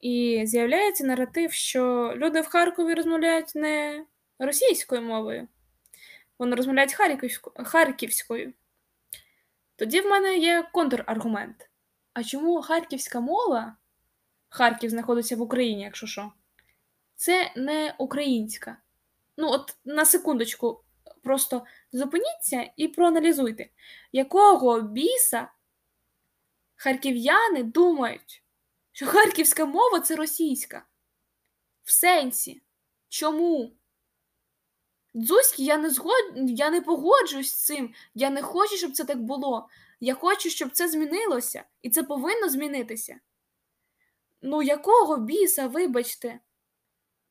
І 0.00 0.42
з'являється 0.44 1.06
наратив, 1.06 1.52
що 1.52 2.12
люди 2.16 2.40
в 2.40 2.46
Харкові 2.46 2.94
розмовляють 2.94 3.54
не 3.54 4.04
російською 4.38 5.02
мовою, 5.02 5.48
вони 6.38 6.56
розмовляють 6.56 6.96
харківською. 7.56 8.52
Тоді 9.76 10.00
в 10.00 10.06
мене 10.06 10.36
є 10.38 10.68
контраргумент. 10.72 11.70
А 12.14 12.24
чому 12.24 12.62
харківська 12.62 13.20
мова 13.20 13.76
Харків 14.48 14.90
знаходиться 14.90 15.36
в 15.36 15.40
Україні, 15.40 15.82
якщо 15.82 16.06
що. 16.06 16.32
Це 17.16 17.52
не 17.56 17.94
українська. 17.98 18.76
Ну, 19.36 19.50
от 19.50 19.76
на 19.84 20.04
секундочку, 20.04 20.84
просто 21.22 21.64
зупиніться 21.92 22.70
і 22.76 22.88
проаналізуйте, 22.88 23.68
якого 24.12 24.80
біса 24.80 25.48
харків'яни 26.76 27.62
думають, 27.62 28.42
що 28.92 29.06
харківська 29.06 29.66
мова 29.66 30.00
це 30.00 30.16
російська. 30.16 30.84
В 31.82 31.92
сенсі. 31.92 32.62
Чому? 33.08 33.72
Дзузькі, 35.14 35.64
я 35.64 35.78
не 35.78 35.90
згод... 35.90 36.32
я 36.34 36.70
не 36.70 36.80
погоджуюсь 36.80 37.50
з 37.50 37.64
цим. 37.64 37.94
Я 38.14 38.30
не 38.30 38.42
хочу, 38.42 38.76
щоб 38.76 38.92
це 38.92 39.04
так 39.04 39.22
було. 39.22 39.68
Я 40.00 40.14
хочу, 40.14 40.50
щоб 40.50 40.70
це 40.70 40.88
змінилося, 40.88 41.64
і 41.82 41.90
це 41.90 42.02
повинно 42.02 42.48
змінитися. 42.48 43.20
Ну, 44.42 44.62
якого 44.62 45.16
біса, 45.16 45.66
вибачте? 45.66 46.40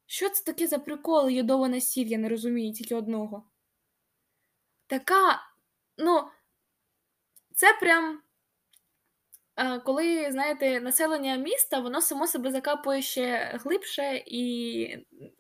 Що 0.06 0.30
це 0.30 0.44
таке 0.44 0.68
за 0.68 0.80
прикол 0.80 1.30
йодована 1.30 1.82
сіль, 1.82 2.06
я 2.06 2.18
не 2.18 2.30
розумію 2.30 2.74
тільки 2.74 2.96
одного. 2.96 3.44
Така, 4.88 5.42
ну, 5.98 6.28
це 7.54 7.74
прям 7.74 8.22
коли, 9.86 10.32
знаєте, 10.32 10.82
населення 10.82 11.36
міста, 11.36 11.80
воно 11.80 12.02
само 12.02 12.28
себе 12.28 12.52
закапує 12.52 13.02
ще 13.02 13.60
глибше 13.64 14.24
і 14.26 14.98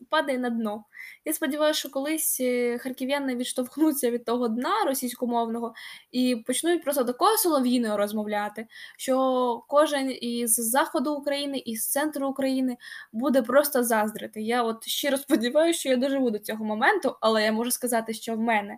падає 0.09 0.37
на 0.37 0.49
дно. 0.49 0.85
Я 1.25 1.33
сподіваюся, 1.33 1.79
що 1.79 1.89
колись 1.89 2.37
е, 2.41 2.77
харків'яни 2.77 3.35
відштовхнуться 3.35 4.11
від 4.11 4.25
того 4.25 4.47
дна 4.47 4.83
російськомовного 4.87 5.73
і 6.11 6.35
почнуть 6.47 6.83
просто 6.83 7.03
такою 7.03 7.37
солов'їною 7.37 7.97
розмовляти, 7.97 8.67
що 8.97 9.63
кожен 9.67 10.17
із 10.21 10.53
заходу 10.55 11.13
України 11.13 11.57
і 11.57 11.75
з 11.75 11.89
центру 11.89 12.27
України 12.27 12.77
буде 13.13 13.41
просто 13.41 13.83
заздрити. 13.83 14.41
Я 14.41 14.63
от 14.63 14.87
щиро 14.87 15.17
сподіваюся, 15.17 15.79
що 15.79 15.89
я 15.89 15.95
доживу 15.97 16.31
до 16.31 16.39
цього 16.39 16.65
моменту, 16.65 17.15
але 17.21 17.43
я 17.43 17.51
можу 17.51 17.71
сказати, 17.71 18.13
що 18.13 18.35
в 18.35 18.39
мене 18.39 18.77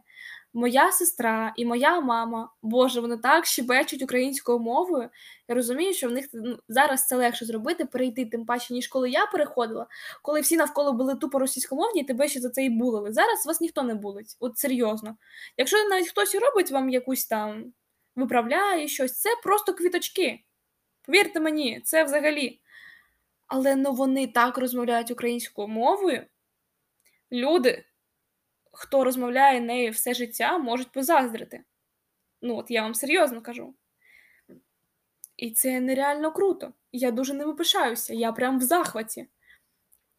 моя 0.56 0.92
сестра 0.92 1.54
і 1.56 1.66
моя 1.66 2.00
мама, 2.00 2.50
Боже, 2.62 3.02
вони 3.02 3.18
так 3.18 3.46
щебечуть 3.46 4.02
українською 4.02 4.60
мовою. 4.60 5.10
Я 5.48 5.56
розумію, 5.56 5.94
що 5.94 6.08
в 6.08 6.12
них 6.12 6.26
ну, 6.34 6.58
зараз 6.68 7.08
це 7.08 7.16
легше 7.16 7.46
зробити, 7.46 7.86
перейти, 7.86 8.26
тим 8.26 8.46
паче, 8.46 8.74
ніж 8.74 8.88
коли 8.88 9.10
я 9.10 9.26
переходила, 9.26 9.88
коли 10.22 10.42
всі 10.42 10.58
навколо 10.58 10.94
були 10.94 11.16
тупо 11.16 11.40
російськомовні, 11.40 12.02
і 12.02 12.04
тебе 12.04 12.28
ще 12.28 12.40
за 12.40 12.50
це 12.50 12.66
і 12.66 12.70
булили. 12.70 13.14
Зараз 13.14 13.46
вас 13.46 13.62
ніхто 13.62 13.84
не 13.84 13.96
булить, 13.96 14.38
от 14.40 14.58
серйозно. 14.58 15.18
Якщо 15.58 15.90
навіть 15.90 16.10
хтось 16.10 16.36
робить 16.36 16.72
вам 16.72 16.90
якусь 16.90 17.26
там 17.26 17.74
виправляє 18.16 18.88
щось, 18.88 19.20
це 19.20 19.30
просто 19.44 19.74
квіточки. 19.74 20.40
Повірте 21.06 21.40
мені, 21.40 21.82
це 21.84 22.04
взагалі. 22.04 22.60
Але 23.48 23.76
ну 23.76 23.94
вони 23.94 24.28
так 24.28 24.58
розмовляють 24.58 25.12
українською 25.12 25.68
мовою. 25.68 26.26
Люди 27.32 27.86
хто 28.76 29.04
розмовляє 29.04 29.62
нею 29.62 29.92
все 29.92 30.14
життя, 30.14 30.58
можуть 30.58 30.92
позаздрити. 30.92 31.64
Ну, 32.42 32.58
от 32.58 32.72
я 32.72 32.82
вам 32.82 32.96
серйозно 32.96 33.42
кажу. 33.42 33.74
І 35.38 35.52
це 35.52 35.80
нереально 35.80 36.32
круто. 36.32 36.74
Я 36.92 37.12
дуже 37.12 37.34
ними 37.34 37.54
пишаюся, 37.54 38.14
я 38.14 38.32
прям 38.32 38.60
в 38.60 38.62
захваті. 38.62 39.28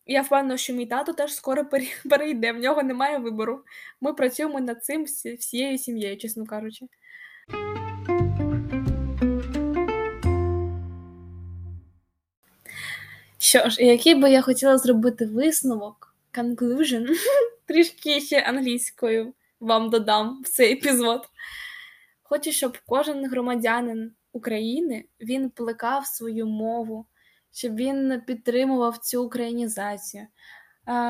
Я 0.06 0.22
впевнена, 0.22 0.56
що 0.56 0.72
мій 0.72 0.86
тато 0.86 1.12
теж 1.12 1.34
скоро 1.34 1.64
перейде, 2.10 2.52
в 2.52 2.58
нього 2.58 2.82
немає 2.82 3.18
вибору. 3.18 3.64
Ми 4.00 4.14
працюємо 4.14 4.60
над 4.60 4.84
цим 4.84 5.04
всією 5.38 5.78
сім'єю, 5.78 6.16
чесно 6.16 6.46
кажучи. 6.46 6.86
Що 13.38 13.68
ж, 13.68 13.84
який 13.84 14.14
би 14.14 14.30
я 14.30 14.42
хотіла 14.42 14.78
зробити 14.78 15.26
висновок, 15.26 16.14
conclusion, 16.34 17.06
трішки 17.66 18.20
ще 18.20 18.40
англійською 18.40 19.35
вам 19.61 19.90
додам 19.90 20.42
в 20.44 20.48
цей 20.48 20.72
епізод. 20.72 21.29
Хочу, 22.22 22.52
щоб 22.52 22.79
кожен 22.87 23.26
громадянин 23.26 24.12
України 24.33 25.05
він 25.20 25.50
плекав 25.50 26.07
свою 26.07 26.46
мову, 26.46 27.07
щоб 27.52 27.76
він 27.76 28.22
підтримував 28.26 28.98
цю 28.98 29.24
українізацію. 29.24 30.26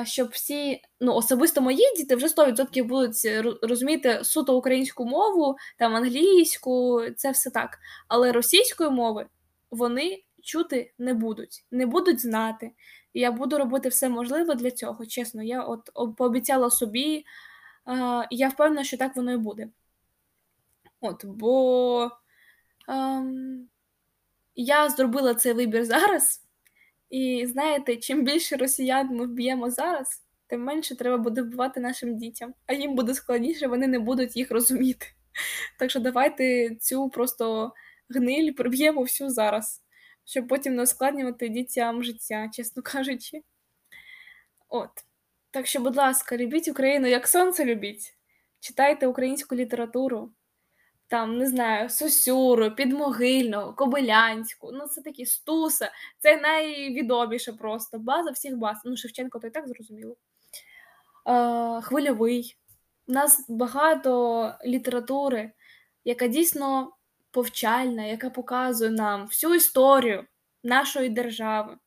Щоб 0.04 0.28
всі, 0.28 0.80
ну 1.00 1.14
особисто 1.14 1.60
мої 1.60 1.94
діти 1.96 2.16
вже 2.16 2.26
100% 2.26 2.84
будуть 2.84 3.16
розуміти 3.62 4.20
суто 4.22 4.56
українську 4.58 5.06
мову, 5.06 5.56
там 5.78 5.94
англійську, 5.94 7.02
це 7.16 7.30
все 7.30 7.50
так. 7.50 7.78
Але 8.08 8.32
російської 8.32 8.90
мови 8.90 9.26
вони 9.70 10.22
чути 10.42 10.92
не 10.98 11.14
будуть, 11.14 11.66
не 11.70 11.86
будуть 11.86 12.20
знати. 12.20 12.70
І 13.16 13.20
я 13.20 13.32
буду 13.32 13.58
робити 13.58 13.88
все 13.88 14.08
можливе 14.08 14.54
для 14.54 14.70
цього. 14.70 15.06
Чесно, 15.06 15.42
я 15.42 15.62
от 15.62 15.90
пообіцяла 16.16 16.70
собі, 16.70 17.24
е, 17.88 18.26
і 18.30 18.36
я 18.36 18.48
впевнена, 18.48 18.84
що 18.84 18.96
так 18.96 19.16
воно 19.16 19.32
і 19.32 19.36
буде. 19.36 19.68
От, 21.00 21.24
бо 21.24 22.10
е, 22.88 23.22
я 24.54 24.88
зробила 24.88 25.34
цей 25.34 25.52
вибір 25.52 25.84
зараз, 25.84 26.44
і 27.10 27.46
знаєте, 27.46 27.96
чим 27.96 28.24
більше 28.24 28.56
росіян 28.56 29.08
ми 29.16 29.26
вб'ємо 29.26 29.70
зараз, 29.70 30.24
тим 30.46 30.64
менше 30.64 30.96
треба 30.96 31.18
буде 31.18 31.42
вбивати 31.42 31.80
нашим 31.80 32.18
дітям, 32.18 32.54
а 32.66 32.72
їм 32.72 32.94
буде 32.94 33.14
складніше, 33.14 33.66
вони 33.66 33.86
не 33.86 33.98
будуть 33.98 34.36
їх 34.36 34.50
розуміти. 34.50 35.06
Так 35.78 35.90
що 35.90 36.00
давайте 36.00 36.74
цю 36.74 37.10
просто 37.10 37.72
гниль 38.08 38.52
приб'ємо 38.52 39.02
всю 39.02 39.30
зараз 39.30 39.82
щоб 40.26 40.48
потім 40.48 40.74
не 40.74 40.82
ускладнювати 40.82 41.48
дітям 41.48 42.04
життя, 42.04 42.50
чесно 42.52 42.82
кажучи. 42.82 43.42
От. 44.68 44.90
Так 45.50 45.66
що, 45.66 45.80
будь 45.80 45.96
ласка, 45.96 46.36
любіть 46.36 46.68
Україну, 46.68 47.06
як 47.06 47.28
сонце 47.28 47.64
любіть. 47.64 48.16
Читайте 48.60 49.06
українську 49.06 49.54
літературу, 49.54 50.32
там, 51.08 51.38
не 51.38 51.46
знаю, 51.46 51.90
Сосюру, 51.90 52.70
Підмогильного, 52.70 53.74
Кобилянську, 53.74 54.72
ну 54.72 54.86
це 54.86 55.02
такі 55.02 55.26
Стуса, 55.26 55.90
це 56.18 56.40
найвідоміше 56.40 57.52
просто. 57.52 57.98
База 57.98 58.30
всіх 58.30 58.56
баз. 58.56 58.78
Ну, 58.84 58.96
Шевченко, 58.96 59.38
то 59.38 59.46
і 59.46 59.50
так 59.50 59.68
зрозуміло. 59.68 60.16
Е, 61.28 61.80
Хвильовий. 61.82 62.56
У 63.08 63.12
нас 63.12 63.44
багато 63.48 64.52
літератури, 64.64 65.52
яка 66.04 66.26
дійсно 66.26 66.95
повчальна, 67.36 68.04
яка 68.04 68.30
показує 68.30 68.90
нам 68.90 69.26
всю 69.26 69.54
історію 69.54 70.26
нашої 70.64 71.08
держави, 71.08 71.78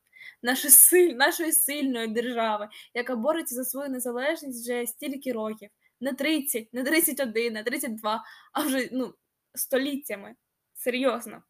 нашої, 0.41 0.71
силь, 0.71 1.13
нашої 1.13 1.51
сильної 1.51 2.07
держави, 2.07 2.69
яка 2.93 3.15
бореться 3.15 3.55
за 3.55 3.63
свою 3.63 3.89
незалежність 3.89 4.63
вже 4.63 4.85
стільки 4.85 5.31
років. 5.31 5.69
Не 6.01 6.13
30, 6.13 6.73
не 6.73 6.83
31, 6.83 7.53
не 7.53 7.63
32, 7.63 8.23
а 8.53 8.61
вже 8.61 8.89
ну, 8.91 9.13
століттями. 9.55 10.35
Серйозно. 10.73 11.43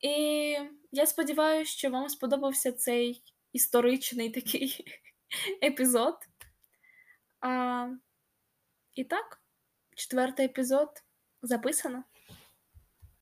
І 0.00 0.12
я 0.92 1.06
сподіваюся, 1.06 1.72
що 1.72 1.90
вам 1.90 2.08
сподобався 2.08 2.72
цей 2.72 3.22
історичний 3.52 4.30
такий 4.30 4.84
епізод. 5.64 6.16
А, 7.40 7.88
І 8.94 9.04
так, 9.04 9.42
четвертий 9.94 10.46
епізод 10.46 10.88
записано. 11.42 12.04